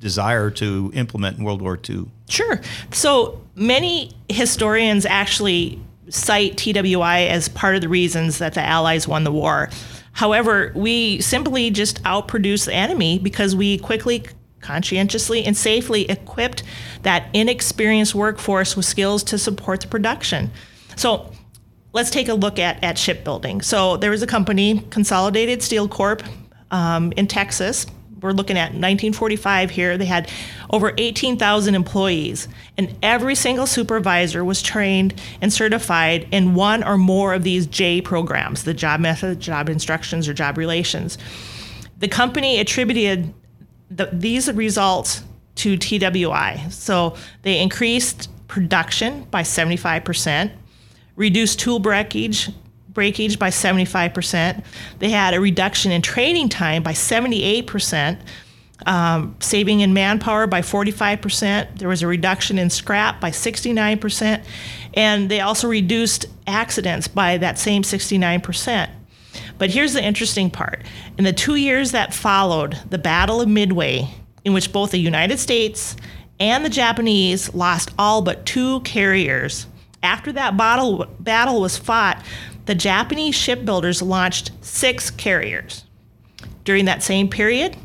desire 0.00 0.50
to 0.50 0.90
implement 0.94 1.38
in 1.38 1.44
World 1.44 1.62
War 1.62 1.78
II? 1.88 2.06
Sure. 2.28 2.60
So 2.92 3.40
many 3.54 4.12
historians 4.28 5.06
actually 5.06 5.80
cite 6.10 6.58
TWI 6.58 7.26
as 7.28 7.48
part 7.48 7.74
of 7.76 7.80
the 7.80 7.88
reasons 7.88 8.38
that 8.38 8.54
the 8.54 8.60
Allies 8.60 9.08
won 9.08 9.24
the 9.24 9.32
war. 9.32 9.70
However, 10.12 10.72
we 10.74 11.20
simply 11.22 11.70
just 11.70 12.02
outproduced 12.02 12.66
the 12.66 12.74
enemy 12.74 13.18
because 13.18 13.56
we 13.56 13.78
quickly, 13.78 14.24
conscientiously, 14.60 15.44
and 15.44 15.56
safely 15.56 16.02
equipped 16.10 16.64
that 17.02 17.28
inexperienced 17.32 18.14
workforce 18.14 18.76
with 18.76 18.84
skills 18.84 19.22
to 19.24 19.38
support 19.38 19.80
the 19.80 19.86
production. 19.86 20.50
So 20.96 21.32
let's 21.92 22.10
take 22.10 22.28
a 22.28 22.34
look 22.34 22.58
at, 22.58 22.82
at 22.84 22.98
shipbuilding. 22.98 23.62
So 23.62 23.96
there 23.96 24.10
was 24.10 24.22
a 24.22 24.26
company, 24.26 24.80
Consolidated 24.90 25.62
Steel 25.62 25.88
Corp, 25.88 26.22
um, 26.72 27.12
in 27.16 27.28
Texas. 27.28 27.86
We're 28.20 28.32
looking 28.32 28.56
at 28.56 28.70
1945 28.70 29.70
here. 29.70 29.98
They 29.98 30.04
had 30.04 30.30
over 30.70 30.92
18,000 30.96 31.74
employees, 31.74 32.48
and 32.78 32.96
every 33.02 33.34
single 33.34 33.66
supervisor 33.66 34.44
was 34.44 34.62
trained 34.62 35.20
and 35.40 35.52
certified 35.52 36.28
in 36.30 36.54
one 36.54 36.84
or 36.84 36.96
more 36.96 37.34
of 37.34 37.42
these 37.42 37.66
J 37.66 38.00
programs 38.00 38.64
the 38.64 38.74
job 38.74 39.00
method, 39.00 39.40
job 39.40 39.68
instructions, 39.68 40.28
or 40.28 40.34
job 40.34 40.56
relations. 40.56 41.18
The 41.98 42.08
company 42.08 42.58
attributed 42.58 43.34
the, 43.90 44.08
these 44.12 44.50
results 44.52 45.22
to 45.56 45.76
TWI. 45.76 46.68
So 46.70 47.16
they 47.42 47.60
increased 47.60 48.30
production 48.48 49.24
by 49.24 49.42
75%, 49.42 50.52
reduced 51.16 51.60
tool 51.60 51.78
breakage 51.78 52.50
breakage 52.92 53.38
by 53.38 53.50
75%. 53.50 54.64
They 54.98 55.10
had 55.10 55.34
a 55.34 55.40
reduction 55.40 55.92
in 55.92 56.02
training 56.02 56.48
time 56.48 56.82
by 56.82 56.92
78%. 56.92 58.18
um, 58.84 59.36
saving 59.38 59.78
in 59.78 59.92
manpower 59.94 60.48
by 60.48 60.60
45%. 60.60 61.78
There 61.78 61.88
was 61.88 62.02
a 62.02 62.08
reduction 62.08 62.58
in 62.58 62.68
scrap 62.68 63.20
by 63.20 63.30
69%. 63.30 64.44
And 64.94 65.30
they 65.30 65.40
also 65.40 65.68
reduced 65.68 66.26
accidents 66.48 67.06
by 67.06 67.38
that 67.38 67.60
same 67.60 67.82
69%. 67.82 68.90
But 69.56 69.70
here's 69.70 69.92
the 69.92 70.02
interesting 70.02 70.50
part. 70.50 70.82
In 71.16 71.22
the 71.22 71.32
two 71.32 71.54
years 71.54 71.92
that 71.92 72.12
followed 72.12 72.78
the 72.90 72.98
Battle 72.98 73.40
of 73.40 73.48
Midway, 73.48 74.08
in 74.44 74.52
which 74.52 74.72
both 74.72 74.90
the 74.90 74.98
United 74.98 75.38
States 75.38 75.96
and 76.40 76.64
the 76.64 76.68
Japanese 76.68 77.54
lost 77.54 77.92
all 77.98 78.22
but 78.22 78.44
two 78.44 78.80
carriers, 78.80 79.66
after 80.02 80.32
that 80.32 80.56
battle, 80.56 81.06
battle 81.20 81.60
was 81.60 81.76
fought, 81.76 82.22
the 82.66 82.74
Japanese 82.74 83.34
shipbuilders 83.34 84.02
launched 84.02 84.52
six 84.60 85.10
carriers. 85.10 85.84
During 86.64 86.84
that 86.84 87.02
same 87.02 87.28
period, 87.28 87.76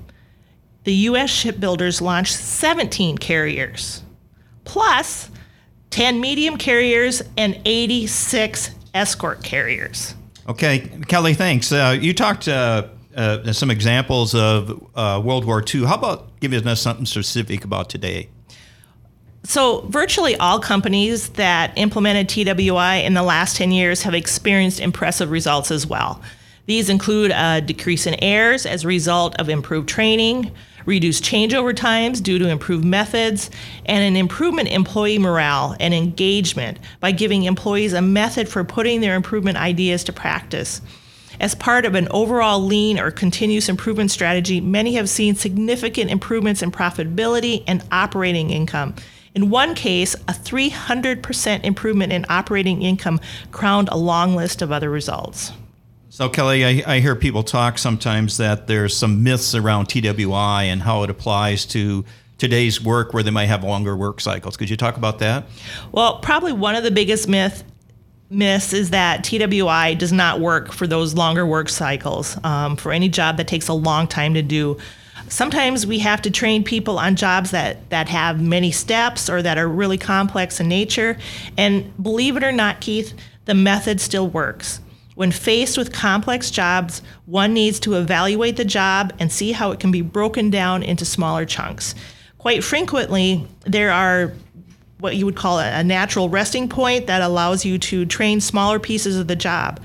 the 0.84 0.93
U.S. 0.93 1.29
shipbuilders 1.29 2.01
launched 2.01 2.36
17 2.36 3.17
carriers, 3.17 4.03
plus 4.63 5.29
10 5.89 6.22
medium 6.22 6.57
carriers 6.57 7.22
and 7.38 7.60
86 7.65 8.72
escort 8.93 9.43
carriers. 9.43 10.15
Okay, 10.48 10.89
Kellie, 11.07 11.34
thanks. 11.34 11.72
Uh, 11.72 11.98
you 12.00 12.13
talked 12.13 12.48
uh, 12.48 12.88
uh, 13.15 13.51
some 13.51 13.69
examples 13.69 14.34
of 14.34 14.81
uh, 14.96 15.22
World 15.24 15.43
War 15.43 15.62
II. 15.62 15.86
How 15.86 15.96
about 15.96 16.39
giving 16.39 16.65
us 16.67 16.81
something 16.81 17.05
specific 17.05 17.65
about 17.65 17.89
today? 17.89 18.29
So, 19.49 19.85
virtually 19.87 20.35
all 20.35 20.59
companies 20.59 21.29
that 21.29 21.71
implemented 21.77 22.27
TWI 22.27 22.95
in 22.95 23.13
the 23.13 23.23
last 23.23 23.55
10 23.55 23.71
years 23.71 24.01
have 24.01 24.13
experienced 24.13 24.81
impressive 24.81 25.31
results 25.31 25.71
as 25.71 25.87
well. 25.87 26.21
These 26.65 26.89
include 26.89 27.31
a 27.31 27.61
decrease 27.61 28.05
in 28.05 28.21
errors 28.21 28.65
as 28.65 28.83
a 28.83 28.89
result 28.89 29.39
of 29.39 29.47
improved 29.47 29.87
training, 29.87 30.51
reduced 30.85 31.23
changeover 31.23 31.73
times 31.73 32.19
due 32.19 32.37
to 32.39 32.49
improved 32.49 32.83
methods, 32.83 33.49
and 33.85 34.03
an 34.03 34.17
improvement 34.17 34.67
in 34.67 34.75
employee 34.75 35.17
morale 35.17 35.77
and 35.79 35.93
engagement 35.93 36.77
by 36.99 37.13
giving 37.13 37.43
employees 37.43 37.93
a 37.93 38.01
method 38.01 38.49
for 38.49 38.65
putting 38.65 38.99
their 38.99 39.15
improvement 39.15 39.57
ideas 39.57 40.03
to 40.03 40.11
practice. 40.11 40.81
As 41.39 41.55
part 41.55 41.85
of 41.85 41.95
an 41.95 42.09
overall 42.11 42.59
lean 42.59 42.99
or 42.99 43.11
continuous 43.11 43.69
improvement 43.69 44.11
strategy, 44.11 44.59
many 44.59 44.95
have 44.95 45.07
seen 45.07 45.35
significant 45.35 46.11
improvements 46.11 46.61
in 46.61 46.69
profitability 46.69 47.63
and 47.65 47.81
operating 47.93 48.49
income. 48.49 48.93
In 49.38 49.51
one 49.51 49.75
case, 49.75 50.15
a 50.15 50.34
300% 50.34 51.63
improvement 51.63 52.12
in 52.12 52.25
operating 52.27 52.82
income 52.82 53.20
crowned 53.51 53.88
a 53.91 53.96
long 53.96 54.36
list 54.36 54.63
of 54.63 54.72
other 54.72 54.89
results. 54.89 55.51
So, 56.10 56.27
Kellie, 56.27 56.65
I, 56.65 56.96
I, 56.96 57.00
hear 57.01 57.15
people 57.15 57.44
talk 57.44 57.77
sometimes 57.77 58.38
that 58.38 58.65
there's 58.65 58.98
some 58.98 59.22
myths 59.22 59.53
around 59.53 59.89
TWI 59.89 60.63
and 60.63 60.82
how 60.82 61.03
it 61.03 61.12
applies 61.12 61.67
to 61.67 62.03
today's 62.39 62.82
work 62.82 63.13
where 63.13 63.22
they 63.22 63.29
might 63.29 63.46
have 63.46 63.63
longer 63.63 63.96
work 63.96 64.22
cycles. 64.22 64.58
Could 64.58 64.72
you 64.72 64.75
talk 64.75 64.98
about 64.98 65.20
that? 65.20 65.46
Well, 65.91 66.17
probably 66.17 66.53
one 66.53 66.74
of 66.74 66.84
the 66.84 66.89
biggest 66.89 67.27
myth 67.27 67.63
myths 68.32 68.74
is 68.74 68.89
that 68.89 69.24
TWI 69.24 69.94
does 69.94 70.12
not 70.12 70.39
work 70.39 70.74
for 70.74 70.88
those 70.88 71.13
longer 71.13 71.46
work 71.46 71.70
cycles, 71.70 72.44
um, 72.44 72.75
for 72.75 72.91
any 72.91 73.08
job 73.08 73.38
that 73.38 73.48
takes 73.48 73.67
a 73.67 73.74
long 73.74 74.08
time 74.08 74.34
to 74.34 74.41
do 74.41 74.79
sometimes 75.29 75.86
we 75.86 76.00
have 76.00 76.22
to 76.24 76.31
train 76.31 76.63
people 76.63 77.00
on 77.00 77.15
jobs 77.15 77.51
that, 77.51 77.89
that 77.89 78.10
have 78.10 78.41
many 78.41 78.72
steps 78.72 79.29
or 79.29 79.41
that 79.41 79.57
are 79.57 79.67
really 79.67 79.98
complex 79.98 80.60
in 80.60 80.67
nature. 80.67 81.17
And 81.57 81.91
believe 82.01 82.38
it 82.38 82.43
or 82.43 82.51
not, 82.51 82.81
Keith, 82.81 83.13
the 83.46 83.53
method 83.53 84.01
still 84.01 84.27
works. 84.27 84.79
When 85.15 85.31
faced 85.31 85.77
with 85.77 85.93
complex 85.93 86.51
jobs, 86.51 87.01
one 87.25 87.53
needs 87.53 87.79
to 87.81 87.96
evaluate 87.96 88.57
the 88.57 88.65
job 88.65 89.13
and 89.19 89.31
see 89.31 89.51
how 89.51 89.72
it 89.72 89.79
can 89.79 89.91
be 89.91 90.01
broken 90.01 90.50
down 90.50 90.84
into 90.84 91.05
smaller 91.05 91.46
chunks. 91.46 91.96
Quite 92.38 92.63
frequently, 92.63 93.48
there 93.65 93.91
are 93.91 94.34
what 95.00 95.15
you 95.15 95.25
would 95.25 95.36
call 95.36 95.60
a 95.60 95.84
natural 95.84 96.29
resting 96.29 96.69
point 96.69 97.07
that 97.07 97.22
allows 97.22 97.65
you 97.65 97.77
to 97.77 98.05
train 98.05 98.41
smaller 98.41 98.79
pieces 98.79 99.17
of 99.17 99.27
the 99.27 99.36
job 99.36 99.79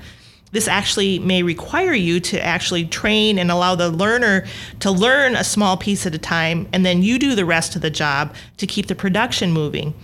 this 0.53 0.67
actually 0.67 1.17
may 1.17 1.41
require 1.41 1.93
you 1.93 2.19
to 2.19 2.39
actually 2.39 2.85
train 2.85 3.39
and 3.39 3.49
allow 3.49 3.73
the 3.73 3.89
learner 3.89 4.45
to 4.79 4.91
learn 4.91 5.35
a 5.35 5.43
small 5.43 5.75
piece 5.75 6.05
at 6.05 6.13
a 6.13 6.19
time, 6.19 6.69
and 6.71 6.85
then 6.85 7.01
you 7.01 7.17
do 7.17 7.33
the 7.33 7.43
rest 7.43 7.75
of 7.75 7.81
the 7.81 7.89
job 7.89 8.33
to 8.57 8.67
keep 8.67 8.85
the 8.85 8.95
production 8.95 9.51
moving. 9.51 9.95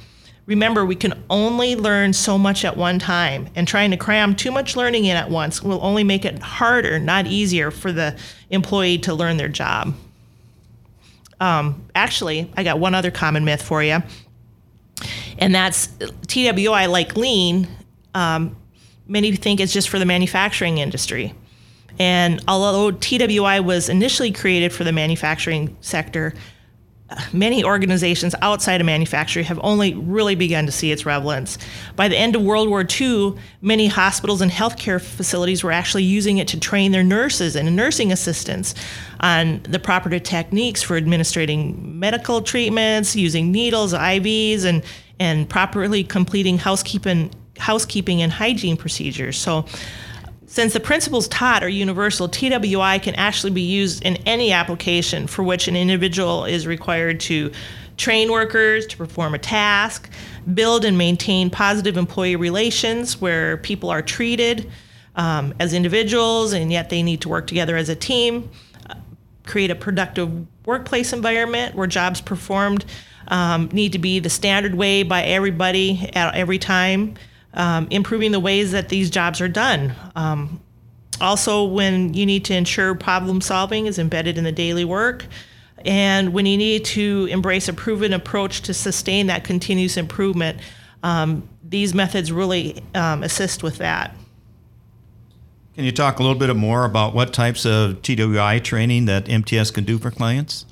Remember, 0.48 0.84
we 0.84 0.96
can 0.96 1.14
only 1.30 1.76
learn 1.76 2.14
so 2.14 2.36
much 2.36 2.66
at 2.66 2.76
one 2.76 2.98
time, 2.98 3.48
and 3.56 3.68
trying 3.68 3.92
to 3.92 3.98
cram 3.98 4.36
too 4.36 4.50
much 4.50 4.76
learning 4.76 5.06
in 5.06 5.16
at 5.16 5.30
once 5.30 5.62
will 5.62 5.80
only 5.84 6.04
make 6.04 6.26
it 6.26 6.40
harder, 6.40 6.98
not 6.98 7.28
easier, 7.28 7.70
for 7.70 7.92
the 7.92 8.18
employee 8.50 8.98
to 8.98 9.14
learn 9.14 9.38
their 9.38 9.50
job. 9.50 9.94
Um, 11.40 11.86
actually, 11.94 12.52
I 12.58 12.64
got 12.64 12.80
one 12.80 12.96
other 12.96 13.12
common 13.12 13.46
myth 13.46 13.62
for 13.62 13.84
you, 13.84 14.02
and 15.38 15.54
that's 15.54 15.90
TWI, 16.26 16.88
like 16.88 17.16
lean, 17.16 17.68
um, 18.16 18.56
many 19.10 19.36
think 19.36 19.60
it's 19.60 19.74
just 19.74 19.90
for 19.90 20.00
the 20.00 20.06
manufacturing 20.06 20.78
industry. 20.78 21.34
And 21.98 22.42
although 22.48 22.92
TWI 22.92 23.60
was 23.60 23.90
initially 23.90 24.32
created 24.32 24.72
for 24.72 24.86
the 24.86 24.94
manufacturing 24.94 25.76
sector, 25.82 26.34
many 27.34 27.64
organizations 27.64 28.36
outside 28.42 28.80
of 28.80 28.86
manufacturing 28.86 29.46
have 29.46 29.60
only 29.64 29.96
really 29.96 30.36
begun 30.36 30.66
to 30.68 30.72
see 30.72 30.92
its 30.92 31.06
relevance. 31.06 31.58
By 31.96 32.08
the 32.08 32.18
end 32.18 32.36
of 32.36 32.44
World 32.44 32.70
War 32.70 32.86
II, 32.88 33.34
many 33.62 33.88
hospitals 33.88 34.42
and 34.42 34.52
healthcare 34.52 35.02
facilities 35.02 35.64
were 35.64 35.72
actually 35.72 36.04
using 36.04 36.38
it 36.38 36.48
to 36.50 36.60
train 36.60 36.92
their 36.92 37.04
nurses 37.04 37.56
and 37.56 37.76
nursing 37.76 38.12
assistants 38.12 38.76
on 39.20 39.62
the 39.64 39.80
proper 39.80 40.18
techniques 40.20 40.84
for 40.84 40.96
administering 40.96 42.00
medical 42.00 42.42
treatments, 42.42 43.16
using 43.16 43.52
needles, 43.52 43.94
IVs, 43.94 44.64
and, 44.64 44.84
and 45.20 45.50
properly 45.50 46.04
completing 46.04 46.60
housekeeping 46.60 47.32
housekeeping 47.60 48.22
and 48.22 48.32
hygiene 48.32 48.78
procedures. 48.78 49.38
So, 49.38 49.66
since 50.50 50.74
the 50.74 50.80
principles 50.80 51.28
taught 51.28 51.64
are 51.64 51.70
universal, 51.70 52.28
TWI 52.28 52.98
can 52.98 53.14
actually 53.14 53.52
be 53.52 53.62
used 53.62 54.04
in 54.04 54.16
any 54.26 54.52
application 54.52 55.28
for 55.28 55.44
which 55.44 55.68
an 55.68 55.76
individual 55.76 56.46
is 56.46 56.66
required 56.66 57.20
to 57.22 57.52
train 57.98 58.32
workers 58.32 58.88
to 58.88 58.98
perform 58.98 59.36
a 59.36 59.38
task, 59.38 60.10
build 60.52 60.86
and 60.86 60.98
maintain 60.98 61.52
positive 61.52 61.98
employee 61.98 62.36
relations 62.36 63.22
where 63.22 63.58
people 63.58 63.92
are 63.92 64.02
treated 64.02 64.72
um, 65.16 65.54
as 65.60 65.74
individuals 65.74 66.54
and 66.54 66.72
yet 66.72 66.90
they 66.90 67.04
need 67.04 67.22
to 67.22 67.30
work 67.30 67.46
together 67.46 67.78
as 67.78 67.90
a 67.90 67.96
team, 67.96 68.50
uh, 68.90 68.96
create 69.46 69.70
a 69.70 69.76
productive 69.76 70.48
workplace 70.66 71.14
environment 71.14 71.76
where 71.76 71.88
jobs 71.88 72.22
performed 72.22 72.86
um, 73.28 73.70
need 73.72 73.92
to 73.92 74.00
be 74.00 74.18
the 74.18 74.30
standard 74.30 74.74
way 74.74 75.04
by 75.04 75.22
everybody 75.24 76.10
at 76.16 76.34
every 76.34 76.58
time 76.58 77.16
um, 77.54 77.88
improving 77.90 78.32
the 78.32 78.40
ways 78.40 78.72
that 78.72 78.90
these 78.90 79.10
jobs 79.10 79.42
are 79.42 79.48
done. 79.48 79.94
Um, 80.16 80.62
also, 81.22 81.64
when 81.64 82.14
you 82.14 82.26
need 82.26 82.46
to 82.46 82.56
ensure 82.56 82.96
problem 82.96 83.42
solving 83.42 83.86
is 83.86 84.00
embedded 84.00 84.38
in 84.38 84.44
the 84.44 84.52
daily 84.52 84.86
work, 84.86 85.26
and 85.86 86.34
when 86.34 86.46
you 86.46 86.58
need 86.58 86.86
to 86.86 87.28
embrace 87.30 87.68
a 87.68 87.74
proven 87.74 88.14
approach 88.14 88.62
to 88.62 88.74
sustain 88.74 89.28
that 89.28 89.44
continuous 89.44 89.98
improvement, 89.98 90.60
um, 91.04 91.48
these 91.64 91.94
methods 91.94 92.32
really 92.32 92.84
um, 92.96 93.24
assist 93.24 93.64
with 93.64 93.78
that. 93.78 94.16
Can 95.76 95.86
you 95.86 95.92
talk 95.92 96.20
a 96.20 96.24
little 96.24 96.38
bit 96.38 96.54
more 96.56 96.84
about 96.84 97.14
what 97.14 97.34
types 97.34 97.66
of 97.66 98.02
TWI 98.02 98.60
training 98.60 99.06
that 99.06 99.30
MTS 99.30 99.72
can 99.72 99.86
do 99.86 99.98
for 99.98 100.12
clients? 100.12 100.66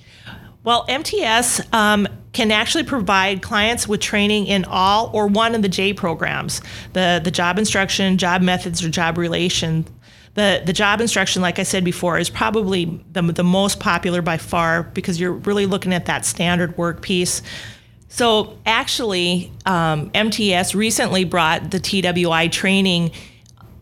Well, 0.67 0.83
MTS 0.89 1.61
um, 1.71 2.09
can 2.33 2.51
actually 2.51 2.83
provide 2.83 3.41
clients 3.41 3.87
with 3.87 4.01
training 4.01 4.47
in 4.47 4.65
all 4.65 5.09
or 5.13 5.27
one 5.27 5.55
of 5.55 5.61
the 5.61 5.69
J 5.69 5.93
programs 5.93 6.59
the, 6.91 7.21
the 7.23 7.31
job 7.31 7.57
instruction, 7.57 8.17
job 8.17 8.41
methods, 8.41 8.83
or 8.83 8.89
job 8.89 9.17
relation. 9.17 9.85
The, 10.33 10.61
the 10.65 10.73
job 10.73 10.99
instruction, 10.99 11.41
like 11.41 11.57
I 11.57 11.63
said 11.63 11.85
before, 11.85 12.19
is 12.19 12.29
probably 12.29 13.01
the, 13.13 13.21
the 13.21 13.45
most 13.45 13.79
popular 13.79 14.21
by 14.21 14.35
far 14.35 14.83
because 14.83 15.21
you're 15.21 15.31
really 15.31 15.65
looking 15.65 15.93
at 15.93 16.07
that 16.07 16.25
standard 16.25 16.77
work 16.77 17.01
piece. 17.01 17.41
So, 18.09 18.57
actually, 18.65 19.53
um, 19.65 20.11
MTS 20.13 20.75
recently 20.75 21.23
brought 21.23 21.71
the 21.71 21.79
TWI 21.79 22.49
training 22.49 23.11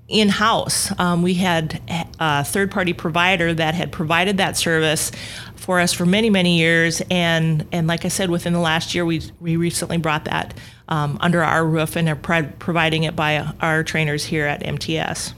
in 0.08 0.30
house. 0.30 0.98
Um, 1.00 1.24
we 1.24 1.34
had 1.34 1.82
a 2.20 2.44
third 2.44 2.72
party 2.72 2.94
provider 2.94 3.54
that 3.54 3.74
had 3.74 3.92
provided 3.92 4.38
that 4.38 4.56
service 4.56 5.12
for 5.56 5.80
us 5.80 5.94
for 5.94 6.06
many, 6.06 6.30
many 6.30 6.60
years. 6.60 7.02
And, 7.10 7.66
and 7.72 7.88
like 7.88 8.06
I 8.06 8.10
said, 8.10 8.30
within 8.30 8.54
the 8.54 8.60
last 8.60 8.94
year, 8.94 9.04
we, 9.04 9.24
we 9.40 9.56
recently 9.56 9.98
brought 9.98 10.26
that 10.26 10.54
um, 10.88 11.18
under 11.22 11.44
our 11.44 11.66
roof 11.66 11.96
and 11.96 12.08
are 12.08 12.16
pro- 12.16 12.52
providing 12.60 13.04
it 13.04 13.16
by 13.16 13.38
our 13.62 13.84
trainers 13.84 14.24
here 14.24 14.46
at 14.46 14.64
MTS. 14.64 15.34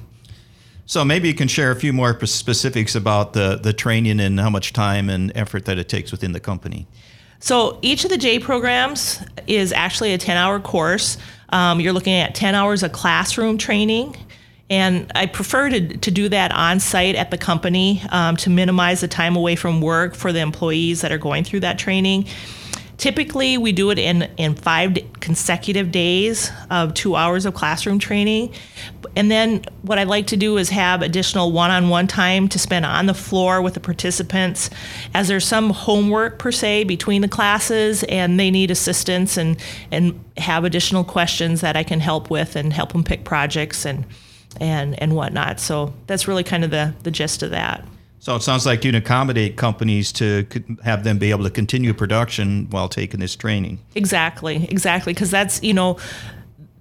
So 0.85 1.03
maybe 1.03 1.27
you 1.27 1.33
can 1.33 1.47
share 1.47 1.71
a 1.71 1.75
few 1.75 1.93
more 1.93 2.17
specifics 2.25 2.95
about 2.95 3.33
the, 3.33 3.59
the 3.61 3.73
training 3.73 4.19
and 4.19 4.39
how 4.39 4.49
much 4.49 4.73
time 4.73 5.09
and 5.09 5.31
effort 5.35 5.65
that 5.65 5.77
it 5.77 5.89
takes 5.89 6.11
within 6.11 6.31
the 6.33 6.39
company. 6.39 6.87
So 7.39 7.77
each 7.81 8.03
of 8.03 8.09
the 8.09 8.17
J 8.17 8.39
programs 8.39 9.21
is 9.45 9.71
actually 9.71 10.13
a 10.13 10.17
10 10.17 10.35
hour 10.37 10.59
course. 10.59 11.17
Um, 11.49 11.79
you're 11.79 11.93
looking 11.93 12.13
at 12.13 12.35
10 12.35 12.55
hours 12.55 12.83
of 12.83 12.91
classroom 12.91 13.57
training 13.57 14.15
And 14.69 15.11
I 15.15 15.27
prefer 15.27 15.69
to, 15.69 15.97
to 15.97 16.11
do 16.11 16.27
that 16.29 16.51
on 16.51 16.79
site 16.79 17.15
at 17.15 17.31
the 17.31 17.37
company 17.37 18.01
um, 18.09 18.35
to 18.37 18.49
minimize 18.49 19.01
the 19.01 19.07
time 19.07 19.35
away 19.35 19.55
from 19.55 19.79
work 19.79 20.13
for 20.13 20.33
the 20.33 20.39
employees 20.39 21.01
that 21.01 21.11
are 21.11 21.17
going 21.17 21.45
through 21.45 21.61
that 21.61 21.79
training. 21.79 22.27
Typically, 22.97 23.59
we 23.59 23.71
do 23.71 23.91
it 23.91 23.99
in, 23.99 24.23
in 24.37 24.55
five 24.55 24.97
consecutive 25.19 25.91
days 25.91 26.51
of 26.71 26.95
two 26.95 27.15
hours 27.15 27.45
of 27.45 27.53
classroom 27.53 27.99
training. 27.99 28.51
And 29.15 29.29
then 29.29 29.63
what 29.83 29.99
I 29.99 30.03
like 30.03 30.25
to 30.27 30.37
do 30.37 30.57
is 30.57 30.69
have 30.71 31.03
additional 31.03 31.51
one 31.51 31.69
on 31.69 31.89
one 31.89 32.07
time 32.07 32.47
to 32.49 32.57
spend 32.57 32.87
on 32.87 33.05
the 33.05 33.13
floor 33.13 33.61
with 33.61 33.75
the 33.75 33.79
participants 33.79 34.71
as 35.13 35.27
there's 35.27 35.45
some 35.45 35.69
homework 35.69 36.39
per 36.39 36.51
se 36.51 36.85
between 36.85 37.21
the 37.21 37.27
classes 37.27 38.03
and 38.05 38.39
they 38.39 38.49
need 38.49 38.71
assistance 38.71 39.37
and, 39.37 39.61
and 39.91 40.19
have 40.37 40.65
additional 40.65 41.03
questions 41.03 41.61
that 41.61 41.77
I 41.77 41.83
can 41.83 41.99
help 41.99 42.31
with 42.31 42.55
and 42.55 42.73
help 42.73 42.93
them 42.93 43.03
pick 43.03 43.23
projects 43.23 43.85
and, 43.85 44.05
and, 44.59 45.01
and 45.01 45.15
whatnot. 45.15 45.59
So 45.59 45.93
that's 46.07 46.27
really 46.27 46.43
kind 46.43 46.63
of 46.63 46.71
the, 46.71 46.93
the 47.03 47.11
gist 47.11 47.43
of 47.43 47.51
that. 47.51 47.83
So 48.19 48.35
it 48.35 48.41
sounds 48.41 48.65
like 48.65 48.83
you'd 48.83 48.95
accommodate 48.95 49.55
companies 49.57 50.11
to 50.13 50.45
have 50.83 51.03
them 51.03 51.17
be 51.17 51.29
able 51.29 51.43
to 51.43 51.49
continue 51.49 51.93
production 51.93 52.67
while 52.69 52.89
taking 52.89 53.19
this 53.19 53.35
training. 53.35 53.79
Exactly, 53.95 54.67
exactly. 54.69 55.13
Because 55.13 55.31
that's, 55.31 55.61
you 55.63 55.73
know, 55.73 55.97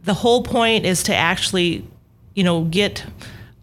the 0.05 0.15
whole 0.15 0.43
point 0.43 0.87
is 0.87 1.03
to 1.05 1.15
actually, 1.15 1.87
you 2.35 2.43
know, 2.43 2.65
get 2.65 3.05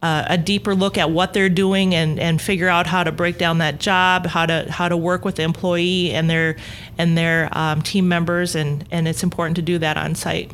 uh, 0.04 0.26
a 0.28 0.38
deeper 0.38 0.76
look 0.76 0.98
at 0.98 1.10
what 1.10 1.34
they're 1.34 1.50
doing 1.50 1.96
and, 1.96 2.20
and 2.20 2.42
figure 2.42 2.68
out 2.68 2.86
how 2.86 3.04
to 3.04 3.12
break 3.12 3.38
down 3.38 3.60
that 3.60 3.80
job, 3.80 4.28
how 4.28 4.46
to 4.46 4.70
how 4.70 4.90
to 4.90 4.98
work 4.98 5.24
with 5.24 5.36
the 5.36 5.44
employee 5.44 6.12
and 6.12 6.30
their 6.30 6.58
and 6.98 7.18
their 7.18 7.48
um, 7.58 7.82
team 7.82 8.10
members, 8.10 8.54
and 8.54 8.86
and 8.92 9.08
it's 9.08 9.24
important 9.24 9.56
to 9.56 9.62
do 9.62 9.80
that 9.80 9.96
on 9.96 10.14
site. 10.14 10.52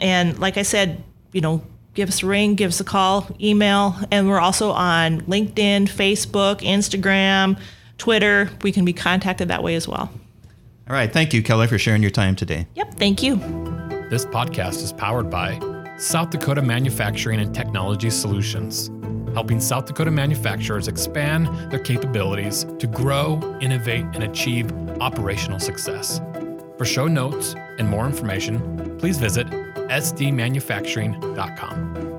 and 0.00 0.38
like 0.38 0.56
I 0.56 0.62
said, 0.62 1.02
you 1.32 1.40
know, 1.40 1.64
give 1.94 2.08
us 2.08 2.22
a 2.22 2.26
ring, 2.26 2.54
give 2.54 2.68
us 2.68 2.80
a 2.80 2.84
call, 2.84 3.26
email, 3.40 3.96
and 4.10 4.28
we're 4.28 4.40
also 4.40 4.70
on 4.70 5.22
LinkedIn, 5.22 5.88
Facebook, 5.88 6.60
Instagram, 6.60 7.58
Twitter. 7.98 8.50
We 8.62 8.72
can 8.72 8.84
be 8.84 8.92
contacted 8.92 9.48
that 9.48 9.62
way 9.62 9.74
as 9.74 9.86
well. 9.86 10.10
All 10.88 10.96
right. 10.96 11.12
Thank 11.12 11.32
you, 11.32 11.42
Kellie, 11.42 11.68
for 11.68 11.78
sharing 11.78 12.02
your 12.02 12.10
time 12.10 12.34
today. 12.34 12.66
Yep. 12.74 12.94
Thank 12.94 13.22
you. 13.22 13.36
This 14.10 14.24
podcast 14.26 14.82
is 14.82 14.92
powered 14.92 15.30
by 15.30 15.60
South 15.98 16.30
Dakota 16.30 16.62
Manufacturing 16.62 17.38
and 17.38 17.54
Technology 17.54 18.10
Solutions, 18.10 18.90
helping 19.34 19.60
South 19.60 19.86
Dakota 19.86 20.10
manufacturers 20.10 20.88
expand 20.88 21.46
their 21.70 21.78
capabilities 21.78 22.66
to 22.80 22.88
grow, 22.88 23.38
innovate, 23.60 24.04
and 24.14 24.24
achieve 24.24 24.72
operational 25.00 25.60
success. 25.60 26.20
For 26.76 26.84
show 26.84 27.06
notes 27.06 27.54
and 27.78 27.88
more 27.88 28.06
information, 28.06 28.96
please 28.98 29.18
visit 29.18 29.46
sdmanufacturing.com. 29.90 32.09